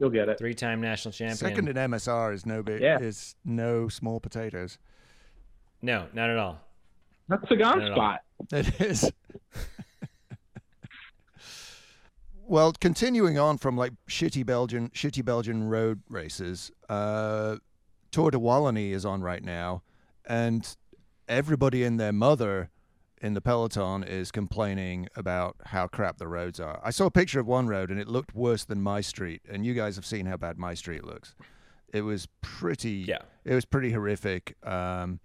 [0.00, 0.38] you'll get it.
[0.38, 1.36] three-time national champion.
[1.36, 2.98] Second in MSR is no big Yeah.
[2.98, 4.76] is no small potatoes.
[5.82, 6.60] No, not at all.
[7.28, 8.22] That's a gone spot.
[8.52, 9.12] It is.
[12.44, 17.56] well, continuing on from like shitty Belgian shitty Belgian road races, uh,
[18.10, 19.82] Tour de Wallonie is on right now,
[20.30, 20.76] and
[21.28, 22.70] everybody and their mother
[23.20, 26.80] in the peloton is complaining about how crap the roads are.
[26.84, 29.66] I saw a picture of one road and it looked worse than my street, and
[29.66, 31.34] you guys have seen how bad my street looks.
[31.92, 33.04] It was pretty.
[33.08, 33.18] Yeah.
[33.44, 34.56] It was pretty horrific.
[34.64, 35.18] Um,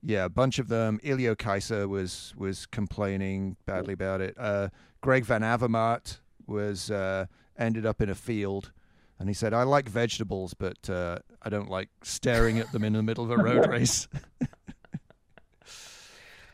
[0.00, 1.00] yeah, a bunch of them.
[1.02, 4.36] Iljo Keisse was was complaining badly about it.
[4.38, 4.68] Uh,
[5.00, 7.26] Greg Van Avermaet was uh,
[7.58, 8.70] ended up in a field,
[9.18, 12.92] and he said, "I like vegetables, but uh, I don't like staring at them in
[12.92, 14.08] the middle of a road race."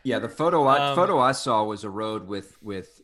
[0.05, 3.01] Yeah, the photo I, Um, photo I saw was a road with with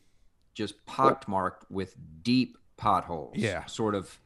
[0.55, 3.37] just pockmarked with deep potholes.
[3.37, 3.65] Yeah.
[3.67, 4.19] sort of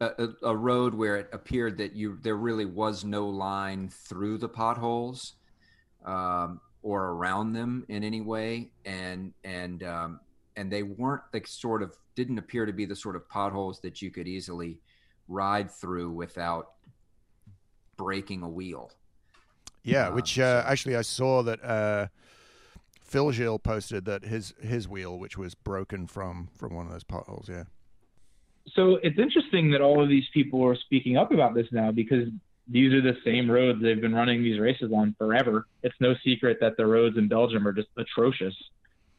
[0.00, 4.38] a, a, a road where it appeared that you there really was no line through
[4.38, 5.34] the potholes
[6.04, 10.20] um, or around them in any way, and and um,
[10.58, 14.02] and they weren't the sort of didn't appear to be the sort of potholes that
[14.02, 14.80] you could easily
[15.28, 16.72] ride through without
[17.96, 18.90] breaking a wheel.
[19.84, 22.08] yeah, Um, which uh, actually I saw that uh,
[23.02, 27.04] Phil Gil posted that his his wheel, which was broken from from one of those
[27.04, 27.48] potholes.
[27.48, 27.64] Yeah.
[28.74, 32.28] So it's interesting that all of these people are speaking up about this now because
[32.66, 35.66] these are the same roads they've been running these races on forever.
[35.82, 38.54] It's no secret that the roads in Belgium are just atrocious.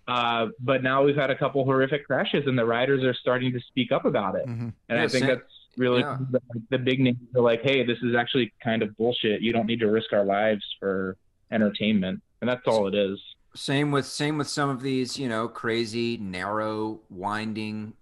[0.09, 3.59] Uh, but now we've had a couple horrific crashes, and the riders are starting to
[3.61, 4.45] speak up about it.
[4.45, 6.17] hmm And Yeah, I think same- that's really yeah.
[6.31, 6.41] the,
[6.71, 9.41] the big names are like, hey, this is actually kind of bullshit.
[9.41, 11.15] You don't need to risk our lives for
[11.51, 13.19] entertainment, and that's all it is.
[13.55, 17.93] Same with same with some of these, you know, crazy, narrow, winding,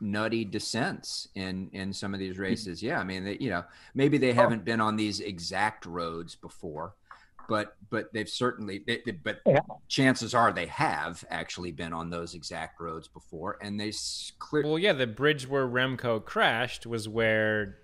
[0.00, 2.82] nutty descents in in some of these races.
[2.82, 6.94] Yeah, I mean, they, you know, maybe they haven't been on these exact roads before,
[7.48, 8.82] but but they've certainly.
[8.86, 9.60] They, they- but Yeah.
[9.88, 13.92] chances are they have actually been on those exact roads before, and they
[14.38, 14.62] clear.
[14.64, 17.78] Well, yeah, the bridge where Remco crashed was where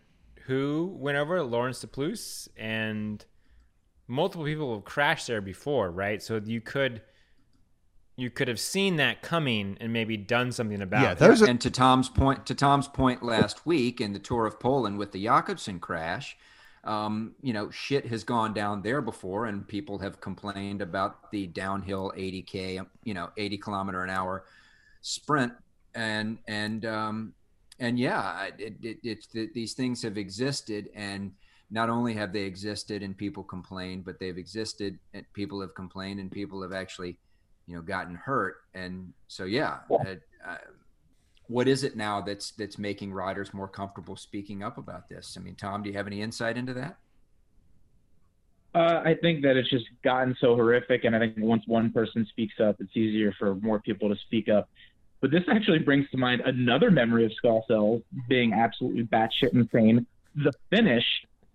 [0.47, 3.25] who went over Laurens de Plus and
[4.07, 6.23] multiple people have crashed there before, right?
[6.23, 7.03] So you could
[8.17, 11.19] you could have seen that coming and maybe done something about Yeah, it.
[11.19, 14.99] those and to Tom's point, to Tom's point last week in the Tour of Poland
[14.99, 16.37] with the Jakobsen crash,
[16.85, 21.47] um, you know, shit has gone down there before, and people have complained about the
[21.49, 24.45] downhill 80k, you know, 80 kilometer an hour
[25.01, 25.53] sprint,
[25.95, 27.35] and and um,
[27.79, 31.33] and yeah, it, it, it's these things have existed, and
[31.71, 36.19] not only have they existed and people complained, but they've existed and people have complained
[36.19, 37.19] and people have actually,
[37.67, 39.79] you know, gotten hurt, and so yeah.
[40.47, 40.57] uh,
[41.49, 45.37] what is it now that's that's making riders more comfortable speaking up about this?
[45.39, 46.99] I mean, Tom, do you have any insight into that?
[48.75, 52.27] Uh, I think that it's just gotten so horrific, and I think once one person
[52.29, 54.69] speaks up, it's easier for more people to speak up.
[55.21, 60.07] But this actually brings to mind another memory of Schaal Sels being absolutely batshit insane.
[60.37, 61.05] The finish,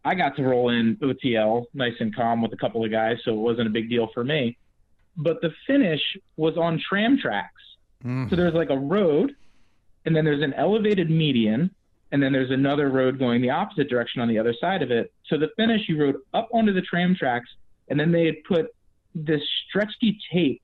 [0.03, 3.31] I got to roll in OTL nice and calm with a couple of guys, so
[3.31, 4.57] it wasn't a big deal for me.
[5.15, 6.01] But the finish
[6.35, 7.61] was on tram tracks.
[8.03, 8.29] Mm.
[8.29, 9.35] So there's like a road,
[10.05, 11.71] and then there's an elevated median,
[12.11, 15.11] and then there's another road going the opposite direction on the other side of it.
[15.27, 17.49] So the finish, you rode up onto the tram tracks,
[17.87, 18.67] and then they had put
[19.15, 20.61] this stretchy tape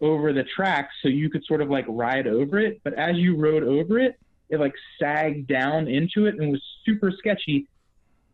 [0.00, 2.80] over the tracks so you could sort of like ride over it.
[2.84, 4.18] But as you rode over it,
[4.50, 7.66] it like sagged down into it and was super sketchy.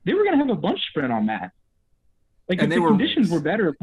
[0.04, 1.52] They were gonna have a bunch sprint on that.
[2.48, 3.74] Like And if the were- conditions were better,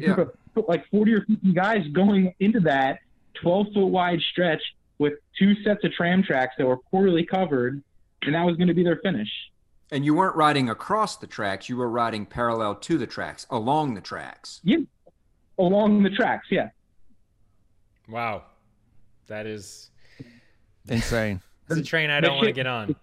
[0.00, 0.24] Yeah.
[0.54, 3.00] put like 40 or 50 guys going into that
[3.34, 4.62] 12 foot wide stretch
[4.98, 7.82] with two sets of tram tracks that were poorly covered,
[8.22, 9.28] and that was going to be their finish.
[9.90, 13.94] And you weren't riding across the tracks; you were riding parallel to the tracks, along
[13.94, 14.60] the tracks.
[14.64, 14.78] Yeah,
[15.58, 16.68] Along the tracks, yeah.
[18.08, 18.44] Wow.
[19.26, 19.90] That is
[20.88, 21.40] Insane.
[21.68, 22.94] it's a train I don't want to get on.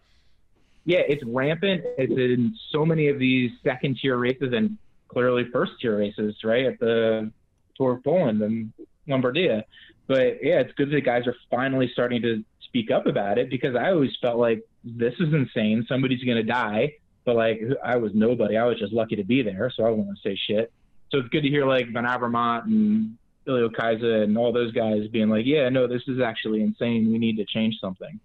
[0.85, 1.83] Yeah, it's rampant.
[1.97, 4.77] It's in so many of these second tier races and
[5.07, 6.65] clearly first tier races, right?
[6.65, 7.31] At the
[7.75, 8.41] Tour of Poland.
[8.41, 8.71] And
[9.07, 9.63] Lombardia.
[10.07, 13.75] But yeah, it's good that guys are finally starting to speak up about it because
[13.75, 15.85] I always felt like this is insane.
[15.87, 16.95] Somebody's going to die.
[17.23, 18.55] But like, I was nobody.
[18.57, 19.71] I was just lucky to be there.
[19.75, 20.71] So I don't want to say shit.
[21.11, 25.07] So it's good to hear like Van Avermaet and Iljo Keisse and all those guys
[25.07, 27.11] being like, yeah, no, this is actually insane.
[27.11, 28.19] We need to change something.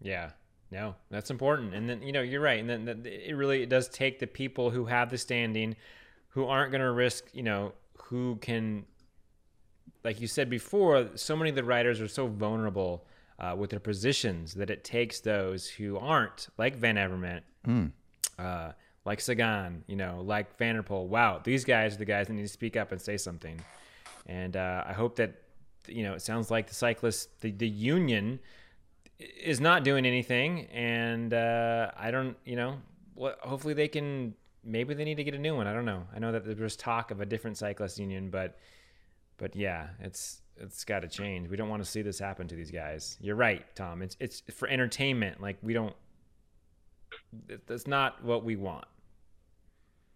[0.00, 0.30] Yeah.
[0.70, 1.74] No, that's important.
[1.74, 2.58] And then, you know, you're right.
[2.58, 5.76] And then it really it does take the people who have the standing,
[6.28, 7.72] who aren't going to risk, you know,
[8.04, 8.86] who can,
[10.04, 13.06] like you said before, so many of the riders are so vulnerable
[13.38, 17.90] uh, with their positions that it takes those who aren't, like Van Avermaet, mm.
[18.38, 18.72] uh,
[19.04, 21.06] like Sagan, you know, like Van der Poel.
[21.06, 23.60] Wow, these guys are the guys that need to speak up and say something.
[24.26, 25.34] And uh, I hope that,
[25.86, 28.40] you know, it sounds like the cyclists, the, the union
[29.18, 30.66] is not doing anything.
[30.72, 32.78] And uh, I don't, you know,
[33.14, 35.66] what, hopefully they can, maybe they need to get a new one.
[35.66, 36.04] I don't know.
[36.14, 38.58] I know that there's talk of a different cyclist union, but,
[39.38, 41.48] but yeah, it's, it's got to change.
[41.48, 43.16] We don't want to see this happen to these guys.
[43.20, 44.02] You're right, Tom.
[44.02, 45.40] It's, it's for entertainment.
[45.40, 45.94] Like we don't,
[47.66, 48.84] that's not what we want.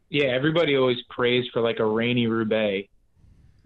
[0.09, 2.89] Yeah, everybody always prays for like a rainy Roubaix,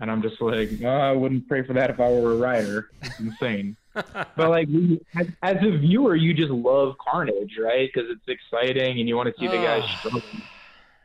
[0.00, 2.90] and I'm just like, oh, I wouldn't pray for that if I were a rider.
[3.02, 3.76] It's insane.
[3.94, 4.68] but like,
[5.14, 7.90] as, as, a viewer, you just love carnage, right?
[7.92, 10.22] Because it's exciting and you want to see the guys struggle.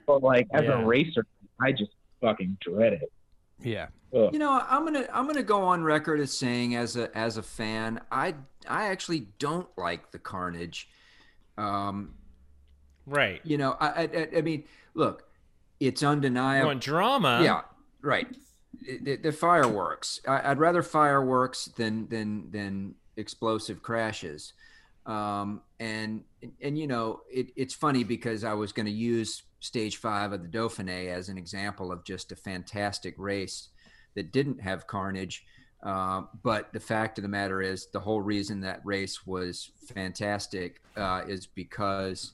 [0.07, 0.81] But like, as yeah.
[0.81, 1.25] a racer,
[1.59, 1.91] I just
[2.21, 3.11] fucking dread it.
[3.61, 3.87] Yeah.
[4.13, 4.31] Ugh.
[4.31, 7.43] You know, I'm gonna I'm gonna go on record as saying as a as a
[7.43, 8.35] fan, I
[8.67, 10.89] I actually don't like the carnage.
[11.57, 12.15] Um,
[13.05, 13.41] right.
[13.43, 15.23] You know, I I, I mean, look,
[15.79, 16.61] it's undeniable.
[16.61, 17.41] You want drama?
[17.43, 17.61] Yeah.
[18.01, 18.27] Right
[18.81, 20.19] the, the fireworks.
[20.27, 24.53] I, would rather fireworks than than than explosive crashes.
[25.05, 26.23] Um, and
[26.61, 30.41] and you know it, it's funny because I was going to use stage five of
[30.41, 33.69] the Dauphiné as an example of just a fantastic race
[34.15, 35.45] that didn't have carnage.
[35.83, 40.81] Uh, but the fact of the matter is, the whole reason that race was fantastic
[40.97, 42.33] uh, is because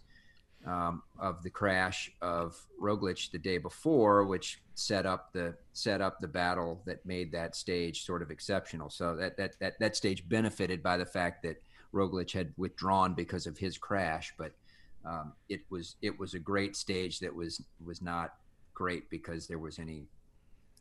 [0.65, 6.19] um, of the crash of Roglic the day before, which set up the set up
[6.21, 8.89] the battle that made that stage sort of exceptional.
[8.89, 11.61] So that that that, that stage benefited by the fact that
[11.93, 14.53] Roglic had withdrawn because of his crash, but
[15.05, 18.35] um, it was it was a great stage that was was not
[18.73, 20.07] great because there was any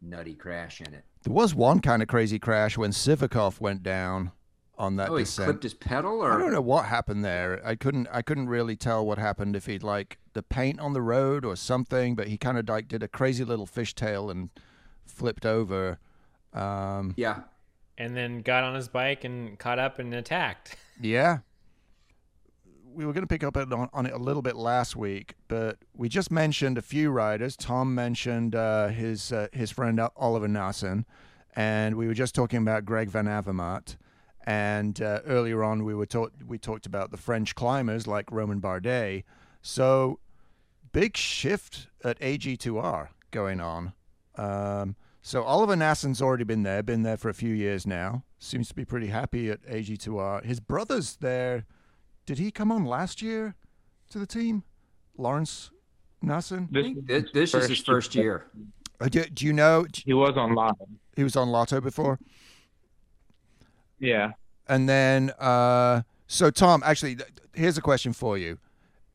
[0.02, 1.04] nutty crash in it.
[1.22, 4.32] There was one kind of crazy crash when Sivakov went down
[4.78, 5.46] on that oh, descent.
[5.46, 7.60] he clipped his pedal, or I don't know what happened there.
[7.64, 11.02] I couldn't I couldn't really tell what happened if he'd like the paint on the
[11.02, 14.50] road or something, but he kind of like did a crazy little fishtail and
[15.06, 15.98] flipped over.
[16.52, 17.40] Um, yeah,
[17.98, 20.76] and then got on his bike and caught up and attacked.
[21.00, 21.38] Yeah.
[22.92, 25.78] We were going to pick up on, on, it a little bit last week, but
[25.96, 27.56] we just mentioned a few riders.
[27.56, 31.04] Tom mentioned uh, his uh, his friend Oliver Naesen,
[31.54, 33.96] and we were just talking about Greg Van Avermaet.
[34.44, 38.60] And uh, earlier on, we were talk- we talked about the French climbers like Romain
[38.60, 39.22] Bardet.
[39.62, 40.18] So
[40.92, 43.92] big shift at AG2R going on.
[44.36, 48.24] Um, so Oliver Naesen's already been there, been there for a few years now.
[48.38, 50.44] Seems to be pretty happy at AG2R.
[50.44, 51.66] His brother's there.
[52.24, 53.54] Did he come on last year
[54.10, 54.62] to the team?
[55.18, 55.70] Lawrence
[56.24, 56.68] Naesen?
[56.70, 58.46] This, this, this is his first year.
[58.98, 59.84] Uh, do, do, you know?
[59.92, 60.86] He was on Lotto.
[61.16, 62.18] He was on Lotto before?
[63.98, 64.32] Yeah.
[64.68, 67.18] And then, uh, so Tom, actually,
[67.54, 68.58] here's a question for you: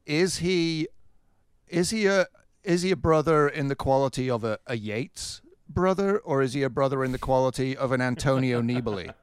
[0.05, 0.87] Is he,
[1.67, 2.27] is he a,
[2.63, 6.63] is he a brother in the quality of a, a Yates brother, or is he
[6.63, 9.13] a brother in the quality of an Antonio Nibali?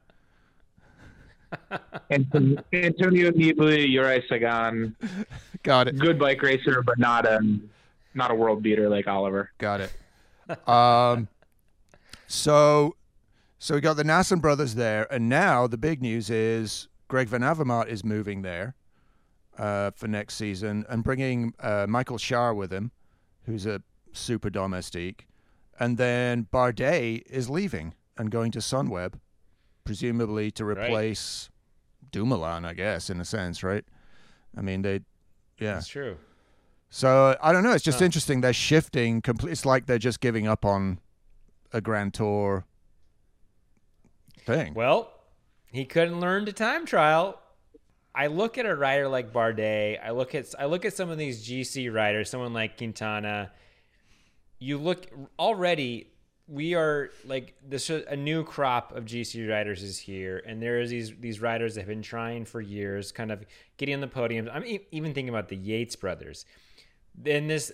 [2.11, 4.97] Antonio Nibali, Juraj Sagan.
[5.62, 5.99] Got it.
[5.99, 7.40] Good bike racer, but not a
[8.14, 9.51] not a world beater like Oliver.
[9.59, 10.68] Got it.
[10.68, 11.28] Um,
[12.26, 12.97] so
[13.59, 17.43] so we got the Naesen brothers there, and now the big news is Greg Van
[17.43, 18.74] Avermaet is moving there
[19.59, 22.90] uh, for next season and bringing uh, Michael Schär with him,
[23.45, 23.82] who's a
[24.12, 25.26] super domestique,
[25.79, 29.14] and then Bardet is leaving and going to Sunweb,
[29.85, 32.11] presumably to replace right.
[32.12, 33.85] Dumoulin, I guess, in a sense, right?
[34.57, 35.01] I mean, they,
[35.59, 36.18] yeah, that's true.
[36.91, 37.73] So I don't know.
[37.73, 38.05] It's just huh.
[38.05, 38.43] interesting.
[38.43, 39.23] They're shifting.
[39.23, 39.53] Complete.
[39.53, 40.99] It's like they're just giving up on
[41.73, 42.66] a Grand Tour
[44.45, 44.75] thing.
[44.75, 45.11] Well,
[45.73, 47.41] he couldn't learn to time trial.
[48.14, 50.05] I look at a rider like Bardet.
[50.05, 53.53] I look at I look at some of these GC riders, someone like Quintana.
[54.63, 55.07] You look
[55.39, 56.09] already.
[56.49, 57.89] We are like this.
[57.91, 61.83] A new crop of GC riders is here, and there is these these riders that
[61.83, 63.45] have been trying for years, kind of
[63.77, 64.51] getting on the podiums.
[64.53, 66.45] I'm even thinking about the Yates brothers.
[67.15, 67.73] Then this,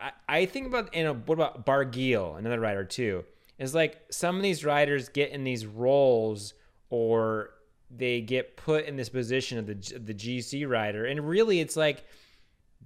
[0.00, 3.24] I, I think about you uh, know what about Barguil, another rider too
[3.58, 6.54] is like some of these riders get in these roles
[6.90, 7.50] or
[7.90, 12.04] they get put in this position of the the GC rider, and really it's like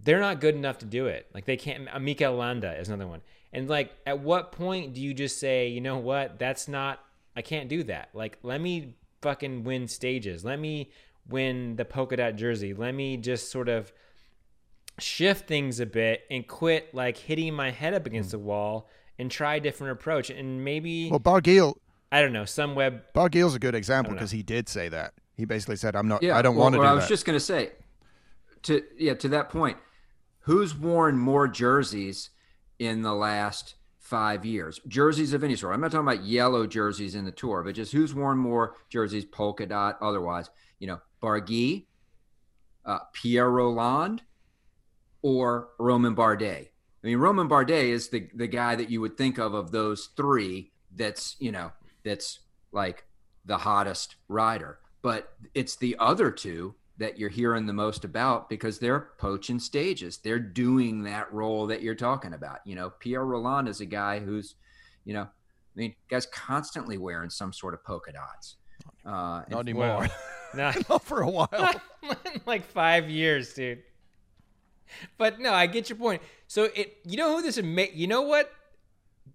[0.03, 1.28] they're not good enough to do it.
[1.34, 1.88] Like they can't.
[2.01, 3.22] Mikel Landa is another one.
[3.53, 7.01] And like, at what point do you just say, you know what, that's not,
[7.34, 8.11] I can't do that.
[8.14, 10.44] Like, let me fucking win stages.
[10.44, 10.90] Let me
[11.28, 12.74] win the polka dot jersey.
[12.74, 13.92] Let me just sort of
[14.98, 18.38] shift things a bit and quit like hitting my head up against hmm.
[18.38, 18.88] the wall
[19.18, 20.30] and try a different approach.
[20.30, 21.74] And maybe, Well, Barguil,
[22.12, 23.03] I don't know, Sunweb.
[23.14, 24.18] Barguil's a good example I don't know.
[24.20, 25.14] because he did say that.
[25.36, 26.22] He basically said, "I'm not.
[26.22, 27.70] Yeah, I don't well, want to well, do I was that." just going to say,
[28.64, 29.78] to yeah, to that point,
[30.51, 32.30] who's worn more jerseys
[32.80, 34.80] in the last five years?
[34.88, 35.72] Jerseys of any sort.
[35.72, 39.24] I'm not talking about yellow jerseys in the tour, but just who's worn more jerseys,
[39.24, 40.51] polka dot, otherwise.
[40.80, 41.86] You know, Barguil,
[42.84, 44.22] uh, Pierre Rolland,
[45.22, 46.66] or Romain Bardet.
[47.03, 50.09] I mean, Romain Bardet is the the guy that you would think of of those
[50.16, 50.72] three.
[50.96, 51.70] That's you know
[52.05, 52.40] that's
[52.72, 53.05] like
[53.44, 54.80] the hottest rider.
[55.01, 60.18] But it's the other two that you're hearing the most about because they're poaching stages.
[60.18, 62.59] They're doing that role that you're talking about.
[62.66, 64.55] You know, Pierre Rolland is a guy who's,
[65.05, 65.28] you know, I
[65.74, 68.57] mean, guy's constantly wearing some sort of polka dots.
[69.05, 70.09] Uh, and- not anymore.
[70.53, 71.48] Nah, not for a while.
[72.44, 73.84] like five years, dude.
[75.16, 76.22] But no, I get your point.
[76.48, 77.64] So it, you know who this is?
[77.94, 78.51] You know what?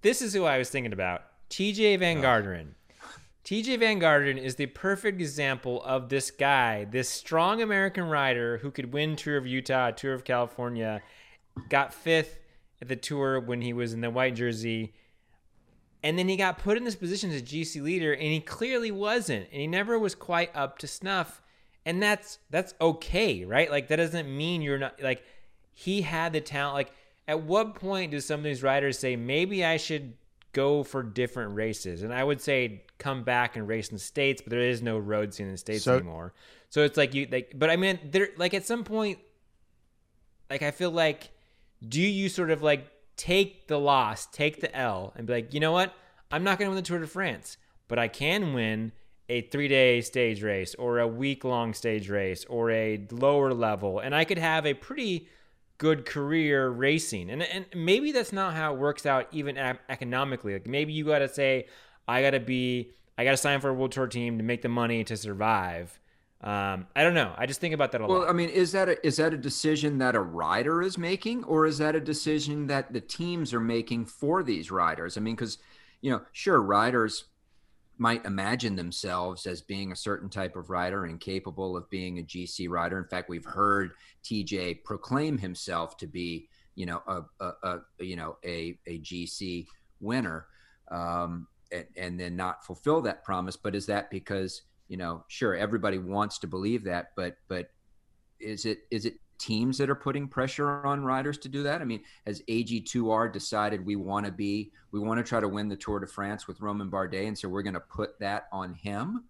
[0.02, 1.22] This is who I was thinking about.
[1.50, 2.72] Tejay Van Garderen.
[3.46, 8.72] Tejay Van Garderen is the perfect example of this guy, this strong American rider who
[8.72, 11.04] could win Tour of Utah, Tour of California,
[11.70, 12.40] got fifth
[12.82, 14.96] at the tour when he was in the white jersey.
[16.02, 18.90] And then he got put in this position as a GC leader, and he clearly
[18.90, 21.44] wasn't, and he never was quite up to snuff.
[21.86, 23.70] And that's that's okay, right?
[23.70, 25.24] Like that doesn't mean you're not like
[25.72, 26.74] he had the talent.
[26.74, 26.94] Like
[27.28, 30.16] at what point do some of these riders say maybe I should
[30.52, 32.02] go for different races?
[32.02, 34.98] And I would say come back and race in the states, but there is no
[34.98, 36.34] road scene in the states So- anymore.
[36.70, 39.20] So it's like you like, but I mean, there like at some point,
[40.50, 41.30] like I feel like
[41.88, 45.60] do you sort of like take the loss, take the L, and be like, you
[45.60, 45.94] know what?
[46.32, 48.92] I'm not going to win the Tour de France, but I can win
[49.30, 54.00] a three day stage race or a week long stage race or a lower level.
[54.00, 55.28] And I could have a pretty
[55.78, 57.30] good career racing.
[57.30, 60.54] And, and maybe that's not how it works out even economically.
[60.54, 61.68] Like maybe you got to say,
[62.08, 64.62] I got to be, I got to sign for a world tour team to make
[64.62, 66.00] the money to survive.
[66.42, 67.34] Um, I don't know.
[67.38, 68.22] I just think about that a Well, lot.
[68.22, 71.44] Well, I mean, is that a, is that a decision that a rider is making,
[71.46, 75.18] or is that a decision that the teams are making for these riders?
[75.18, 75.58] I mean, because
[76.02, 77.26] you know, sure, riders
[77.98, 82.24] might imagine themselves as being a certain type of rider and capable of being a
[82.24, 83.00] GC rider.
[83.00, 83.94] In fact, we've heard
[84.24, 89.66] Tejay proclaim himself to be, you know, a, a, a you know a a GC
[90.00, 90.46] winner,
[90.92, 93.56] um, and, and then not fulfill that promise.
[93.56, 97.70] But is that because you know, sure, everybody wants to believe that, but but
[98.40, 101.82] is it is it teams that are putting pressure on riders to do that?
[101.82, 105.70] I mean, has AG2R decided we want to be we want to try to win
[105.70, 108.74] the Tour de France with Romain Bardet, and so we're going to put that on
[108.74, 109.26] him?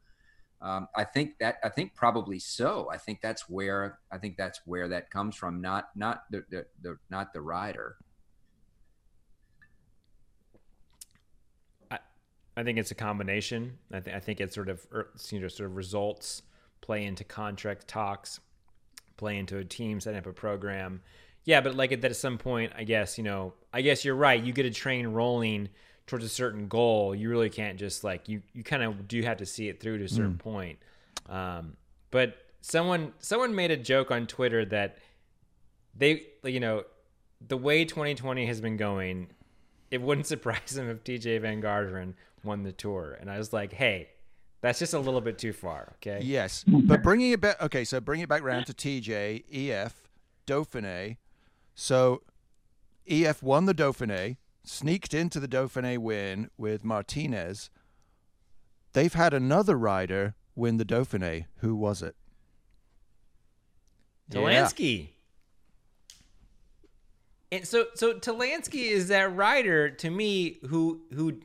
[0.62, 2.89] Um, I think that I think probably so.
[2.91, 6.66] I think that's where I think that's where that comes from, not not the, the,
[6.82, 7.98] the not the rider.
[12.58, 13.78] I think it's a combination.
[13.91, 16.41] I, th- I think it's sort of er, you know sort of results
[16.82, 18.39] play into contract talks,
[19.18, 21.01] play into a team setting up a program.
[21.43, 24.16] Yeah, but like at, that at some point, I guess you know, I guess you're
[24.16, 24.41] right.
[24.41, 25.70] You get a train rolling
[26.08, 27.16] towards a certain goal.
[27.16, 28.41] You really can't just like you.
[28.53, 30.80] You kind of do have to see it through to a certain point.
[31.30, 31.76] Um,
[32.12, 34.97] but someone someone made a joke on Twitter that
[35.95, 36.84] they you know
[37.47, 39.28] the way 2020 has been going
[39.96, 43.18] it wouldn't surprise him if Tejay Van Garderen won the tour.
[43.20, 44.10] And I was like, hey,
[44.62, 45.93] that's just a little bit too far.
[45.98, 46.20] Okay.
[46.24, 47.62] Yes, but bringing it back.
[47.62, 50.10] Okay, so bring it back round to Tejay, EF,
[50.46, 51.18] Dauphiné.
[51.74, 52.24] So
[53.08, 57.70] EF won the Dauphiné, sneaked into the Dauphiné win with Martinez.
[58.93, 61.46] They've had another rider win the Dauphiné.
[61.58, 62.16] Who was it?
[65.10, 65.14] Yeah.
[67.52, 71.39] And so so Talansky is that rider to me who who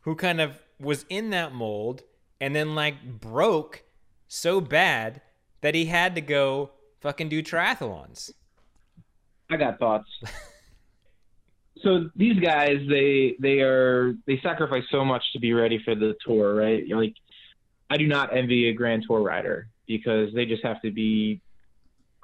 [0.00, 2.02] who kind of was in that mold
[2.40, 3.84] and then like broke
[4.26, 5.20] so bad
[5.60, 6.70] that he had to go
[7.00, 8.30] fucking do triathlons.
[9.50, 10.08] I got thoughts.
[11.82, 16.14] so these guys, they they are they sacrifice so much to be ready for the
[16.26, 16.82] tour, right?
[16.88, 17.14] Like,
[17.90, 21.40] I do not envy a Grand Tour rider because they just have to be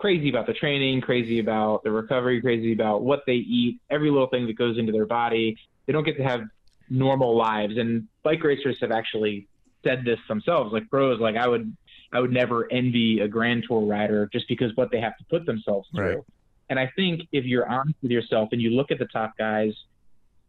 [0.01, 4.28] crazy about the training, crazy about the recovery, crazy about what they eat, every little
[4.28, 5.57] thing that goes into their body.
[5.86, 6.42] They don't get to have
[6.88, 7.76] normal lives.
[7.76, 9.46] And bike racers have actually
[9.84, 11.76] said this themselves, like pros, like I would
[12.12, 15.46] I would never envy a Grand Tour rider just because what they have to put
[15.46, 16.16] themselves through.
[16.16, 16.24] Right.
[16.68, 19.74] And I think if you're honest with yourself and you look at the top guys,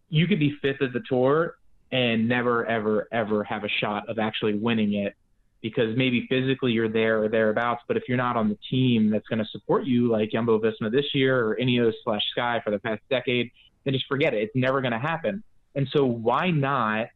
[0.10, 1.56] you could be fifth at the tour
[1.92, 5.16] and never, ever, ever have a shot of actually winning it
[5.62, 7.84] because maybe physically you're there or thereabouts.
[7.88, 10.92] But if you're not on the team that's going to support you, like Jumbo Visma
[10.92, 13.52] this year or Ineos slash Sky for the past decade,
[13.84, 14.44] then just forget it.
[14.44, 15.44] It's never going to happen.
[15.76, 17.08] And so why not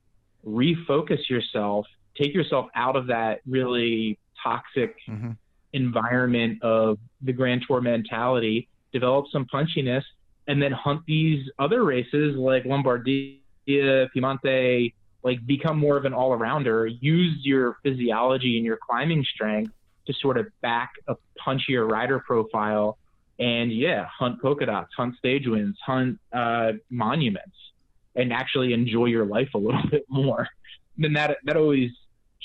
[0.45, 5.31] refocus yourself, take yourself out of that really toxic hmm
[5.75, 10.03] environment of the Grand Tour mentality, develop some punchiness,
[10.47, 14.93] and then hunt these other races like Lombardia, Piemonte,
[15.25, 16.87] like become more of an all arounder.
[17.01, 19.73] Use your physiology and your climbing strength
[20.05, 22.99] to sort of back a punchier rider profile.
[23.39, 27.55] And yeah, hunt polka dots, hunt stage wins, hunt uh, monuments,
[28.15, 30.47] and actually enjoy your life a little bit more.
[30.95, 31.89] Then that that always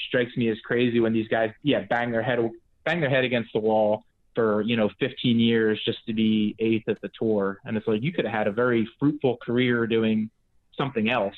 [0.08, 2.50] strikes me as crazy when these guys, yeah, bang their head
[2.84, 4.04] bang their head against the wall
[4.34, 8.00] for you know 15 years just to be eighth at the tour and it's like
[8.00, 10.30] you could have had a very fruitful career doing
[10.76, 11.34] something else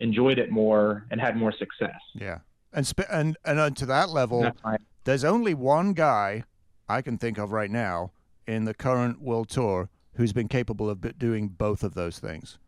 [0.00, 2.38] enjoyed it more and had more success Yeah,
[2.72, 4.60] and sp- and and to that level, that's
[5.04, 6.44] there's only one guy
[6.88, 8.12] I can think of right now
[8.46, 12.58] in the current world tour who's been capable of doing both of those things.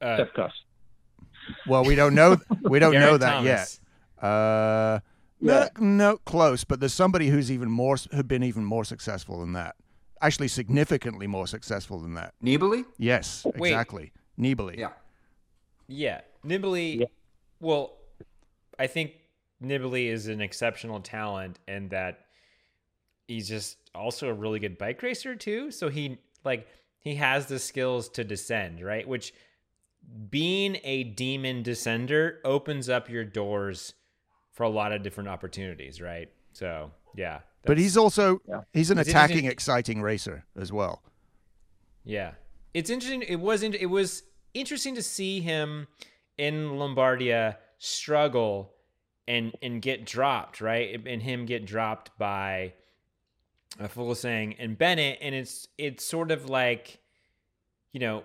[0.00, 0.52] Uh, Sepp Kuss.
[1.66, 2.38] Well, we don't know.
[2.62, 3.80] We don't know that Thomas.
[4.20, 4.24] yet.
[4.24, 5.00] Uh,
[5.40, 5.68] Yeah.
[5.78, 6.64] no, no, close.
[6.64, 9.76] But there's somebody who's even more, who've been even more successful than that.
[10.24, 12.32] Actually, significantly more successful than that.
[12.42, 12.86] Nibali?
[12.96, 13.68] Yes, Wait.
[13.68, 14.10] exactly.
[14.40, 14.78] Nibali.
[14.78, 14.92] Yeah.
[15.86, 17.00] Yeah, Nibali.
[17.00, 17.06] Yeah.
[17.60, 17.98] Well,
[18.78, 19.12] I think
[19.62, 22.20] Nibali is an exceptional talent, and that
[23.28, 25.70] he's just also a really good bike racer too.
[25.70, 26.68] So he like
[27.00, 29.06] he has the skills to descend, right?
[29.06, 29.34] Which
[30.30, 33.92] being a demon descender opens up your doors
[34.52, 36.30] for a lot of different opportunities, right?
[36.54, 38.62] So yeah, But he's also Yeah.
[38.72, 41.02] he's an It's attacking, exciting racer as well.
[42.04, 42.32] Yeah,
[42.74, 43.22] it's interesting.
[43.22, 45.86] It was int- it was interesting to see him
[46.36, 48.72] in Lombardia struggle
[49.26, 51.00] and and get dropped, right?
[51.06, 52.74] And him get dropped by
[53.80, 57.00] uh, Fuglsang and Bennett, and it's it's sort of like,
[57.92, 58.24] you know,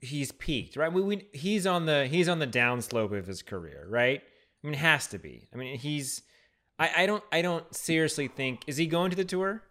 [0.00, 0.92] he's peaked, right?
[0.92, 4.22] We, we he's on the he's on the downslope of his career, right?
[4.22, 5.48] I mean, it has to be.
[5.52, 6.22] I mean, he's.
[6.82, 9.62] I, I don't I don't seriously think is he going to the tour,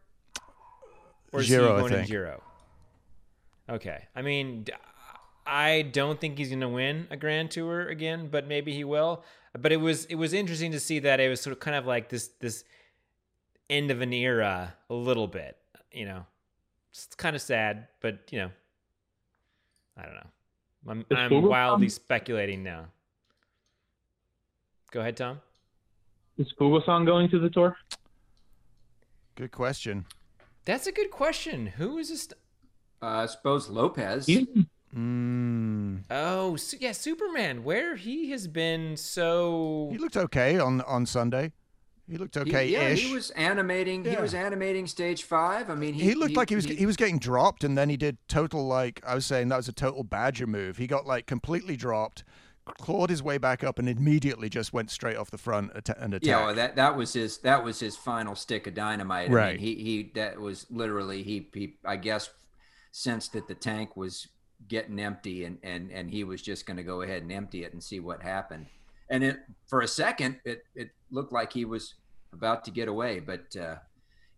[1.34, 2.42] or is Giro, he going to Giro?
[3.70, 4.66] Okay, I mean,
[5.46, 9.26] I don't think he's going to win a Grand Tour again, but maybe he will.
[9.60, 11.86] But it was it was interesting to see that it was sort of kind of
[11.86, 12.64] like this this
[13.70, 15.58] end of an era a little bit,
[15.92, 16.26] you know.
[16.92, 18.52] It's kind of sad, but you know,
[19.98, 20.30] I don't know.
[20.88, 22.86] I'm I'm wildly um, speculating now.
[24.92, 25.42] Go ahead, Tom.
[26.42, 27.76] Is Fuglsang going to the tour
[29.36, 30.06] Good question.
[30.66, 31.66] That's a good question.
[31.68, 32.28] Who is this?
[33.02, 34.26] Uh, I suppose Lopez.
[34.28, 34.46] He's,
[34.96, 37.64] Mm, Oh, su- yeah, Superman.
[37.64, 41.54] Where he has been so he looked okay on on Sunday.
[42.10, 42.72] He looked okay-ish.
[42.72, 44.04] yeah, he was animating.
[44.04, 45.70] He was animating stage five.
[45.70, 47.96] I mean, he, he looked like he was he, was getting dropped, and then he
[47.96, 50.76] did total like I was saying that was a total Badger move.
[50.76, 52.26] He got like completely dropped,
[52.80, 56.26] clawed his way back up, and immediately just went straight off the front and attacked.
[56.26, 59.30] Yeah, well, that that was his that was his final stick of dynamite.
[59.30, 59.60] I Right.
[59.60, 62.30] mean, he he that was literally he he I guess
[62.92, 64.28] sensed that the tank was
[64.68, 67.74] getting empty and and and he was just going to go ahead and empty it
[67.74, 68.68] and see what happened.
[69.10, 71.96] And it for a second it it looked like he was
[72.34, 73.76] about to get away, but uh,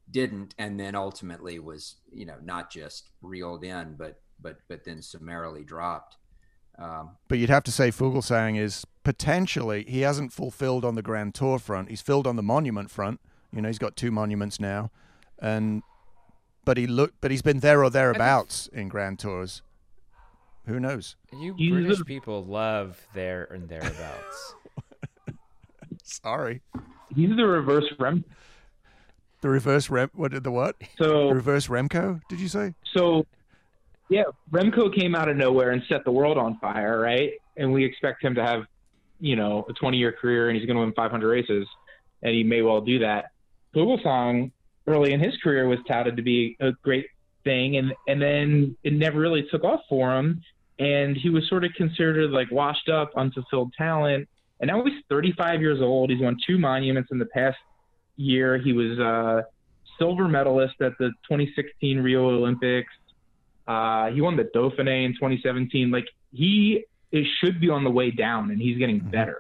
[0.10, 5.02] didn't, and then ultimately was you know not just reeled in, but but but then
[5.02, 6.18] summarily dropped.
[6.78, 11.36] Um, But you'd have to say Fuglsang is potentially he hasn't fulfilled on the Grand
[11.36, 11.90] Tour front.
[11.90, 13.20] He's filled on the monument front.
[13.52, 14.90] You know, he's got two monuments now,
[15.40, 15.84] and
[16.66, 19.62] but he look but he's been there or thereabouts in Grand Tours.
[20.66, 21.16] Who knows?
[21.32, 24.56] you British people love there and thereabouts.
[26.04, 26.62] Sorry,
[27.14, 28.24] he's the reverse Rem.
[29.42, 30.10] the reverse rem.
[30.14, 30.76] What did the what?
[30.98, 32.22] So The reverse Remco?
[32.30, 32.74] Did you say?
[32.96, 33.26] So,
[34.10, 37.32] yeah, Remco came out of nowhere and set the world on fire, right?
[37.58, 38.64] And we expect him to have,
[39.20, 41.68] you know, a 20 year career and he's going to win 500 races,
[42.22, 43.32] and he may well do that.
[43.76, 44.52] Fuglsang,
[44.88, 47.08] early in his career, was touted to be a great
[47.44, 50.42] thing, and and then it never really took off for him,
[50.80, 54.28] and he was sort of considered like washed up, unfulfilled talent.
[54.60, 56.10] And now he's 35 years old.
[56.10, 57.58] He's won two monuments in the past
[58.16, 58.58] year.
[58.58, 59.46] He was a
[60.00, 62.94] silver medalist at the 2016 Rio Olympics.
[63.68, 65.90] Uh, he won the Dauphiné in 2017.
[65.92, 69.12] Like he it should be on the way down, and he's getting Mhm.
[69.12, 69.38] better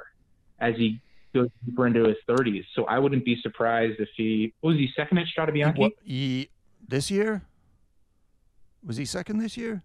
[0.59, 0.99] as he
[1.33, 2.63] goes deeper into his 30s.
[2.75, 5.77] So I wouldn't be surprised if he what was he second at Strade Bianche.
[5.77, 6.49] What, he,
[6.87, 7.41] this year?
[8.85, 9.83] Was he second this year?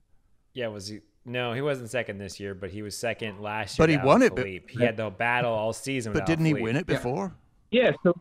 [0.52, 1.00] Yeah, was he?
[1.24, 3.82] No, he wasn't second this year, but he was second last year.
[3.84, 6.12] But he without won it, but- he had the battle all season.
[6.12, 6.94] But didn't he win it Yeah.
[6.96, 7.34] before?
[7.70, 8.14] Yeah, so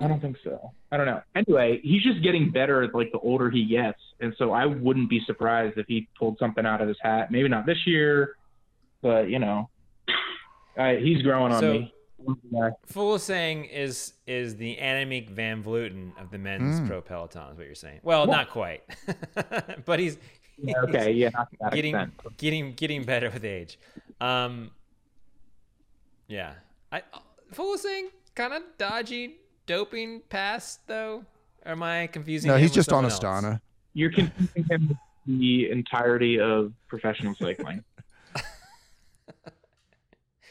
[0.00, 0.72] I don't think so.
[0.90, 1.20] I don't know.
[1.36, 5.20] Anyway, he's just getting better like the older he gets, and so I wouldn't be
[5.26, 7.30] surprised if he pulled something out of his hat.
[7.30, 8.36] Maybe not this year,
[9.02, 9.68] but you know,
[10.78, 11.94] I, he's growing on So- me.
[12.50, 12.70] Yeah.
[12.92, 16.86] Fuglsang is is the Annemiek van Vleuten of the men's Mm.
[16.86, 17.52] pro peloton.
[17.52, 18.00] Is what you're saying?
[18.02, 18.82] Well, not quite,
[19.86, 20.18] but he's,
[20.62, 22.36] he's Okay, yeah, not to that getting extent.
[22.36, 23.78] getting getting better with age.
[24.20, 24.70] Um,
[26.28, 26.52] yeah,
[26.92, 27.02] I
[27.54, 29.36] Fuglsang kind of dodgy
[29.70, 31.24] doping past though.
[31.64, 32.48] Or am I confusing?
[32.48, 33.44] No, him he's with just on someone else?
[33.44, 33.60] Astana.
[33.94, 37.84] You're confusing him with the entirety of professional cycling.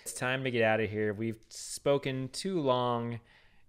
[0.01, 1.13] It's time to get out of here.
[1.13, 3.19] We've spoken too long.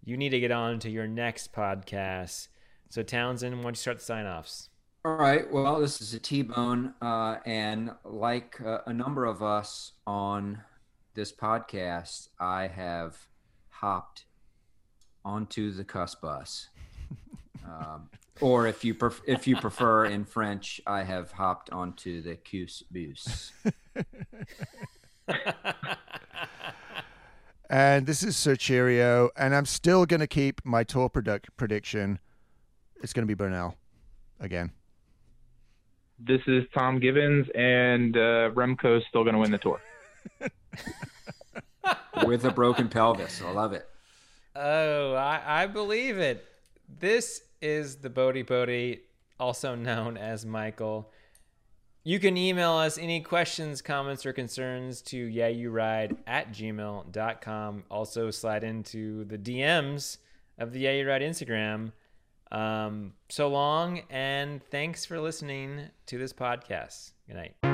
[0.03, 2.49] You need to get on to your next podcast.
[2.89, 4.71] So Townsend, why don't you start the sign offs?
[5.05, 5.53] All right.
[5.53, 10.63] Well, this is a T-bone, uh, and like uh, a number of us on
[11.13, 13.27] this podcast, I have
[13.69, 14.25] hopped
[15.25, 16.69] onto the Kuss bus,
[17.65, 18.09] um,
[18.41, 22.83] or if you pref- if you prefer in French, I have hopped onto the Cus
[22.91, 23.53] bus.
[27.71, 32.19] And this is Sir Cheerio, and I'm still going to keep my tour product prediction.
[33.01, 33.77] It's going to be Bernal
[34.41, 34.73] again.
[36.19, 39.81] This is Tom Gibbons, and uh, Remco's still going to win the tour.
[42.27, 43.41] with a broken pelvis.
[43.41, 43.89] I love it.
[44.55, 46.45] Oh, I, I believe it.
[46.89, 49.01] This is the Bodie Bodie,
[49.39, 51.13] also known as Michael.
[52.03, 57.85] You can email us any questions, comments, or concerns to yeah you ride at gmail.com.
[57.91, 60.17] Also slide into the DMs
[60.59, 61.93] of the Yeah You Ride Instagram.
[62.51, 67.13] Um, so long and thanks for listening to this podcast.
[67.27, 67.70] Good night.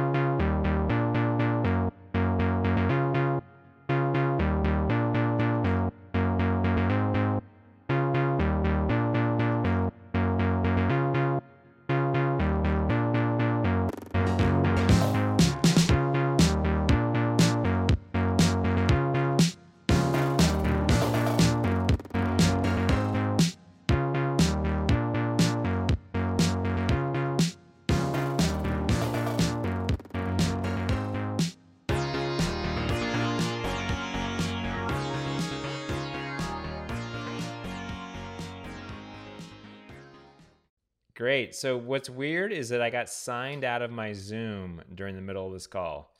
[41.36, 41.54] Great.
[41.54, 45.46] So what's weird is that I got signed out of my Zoom during the middle
[45.46, 46.15] of this call.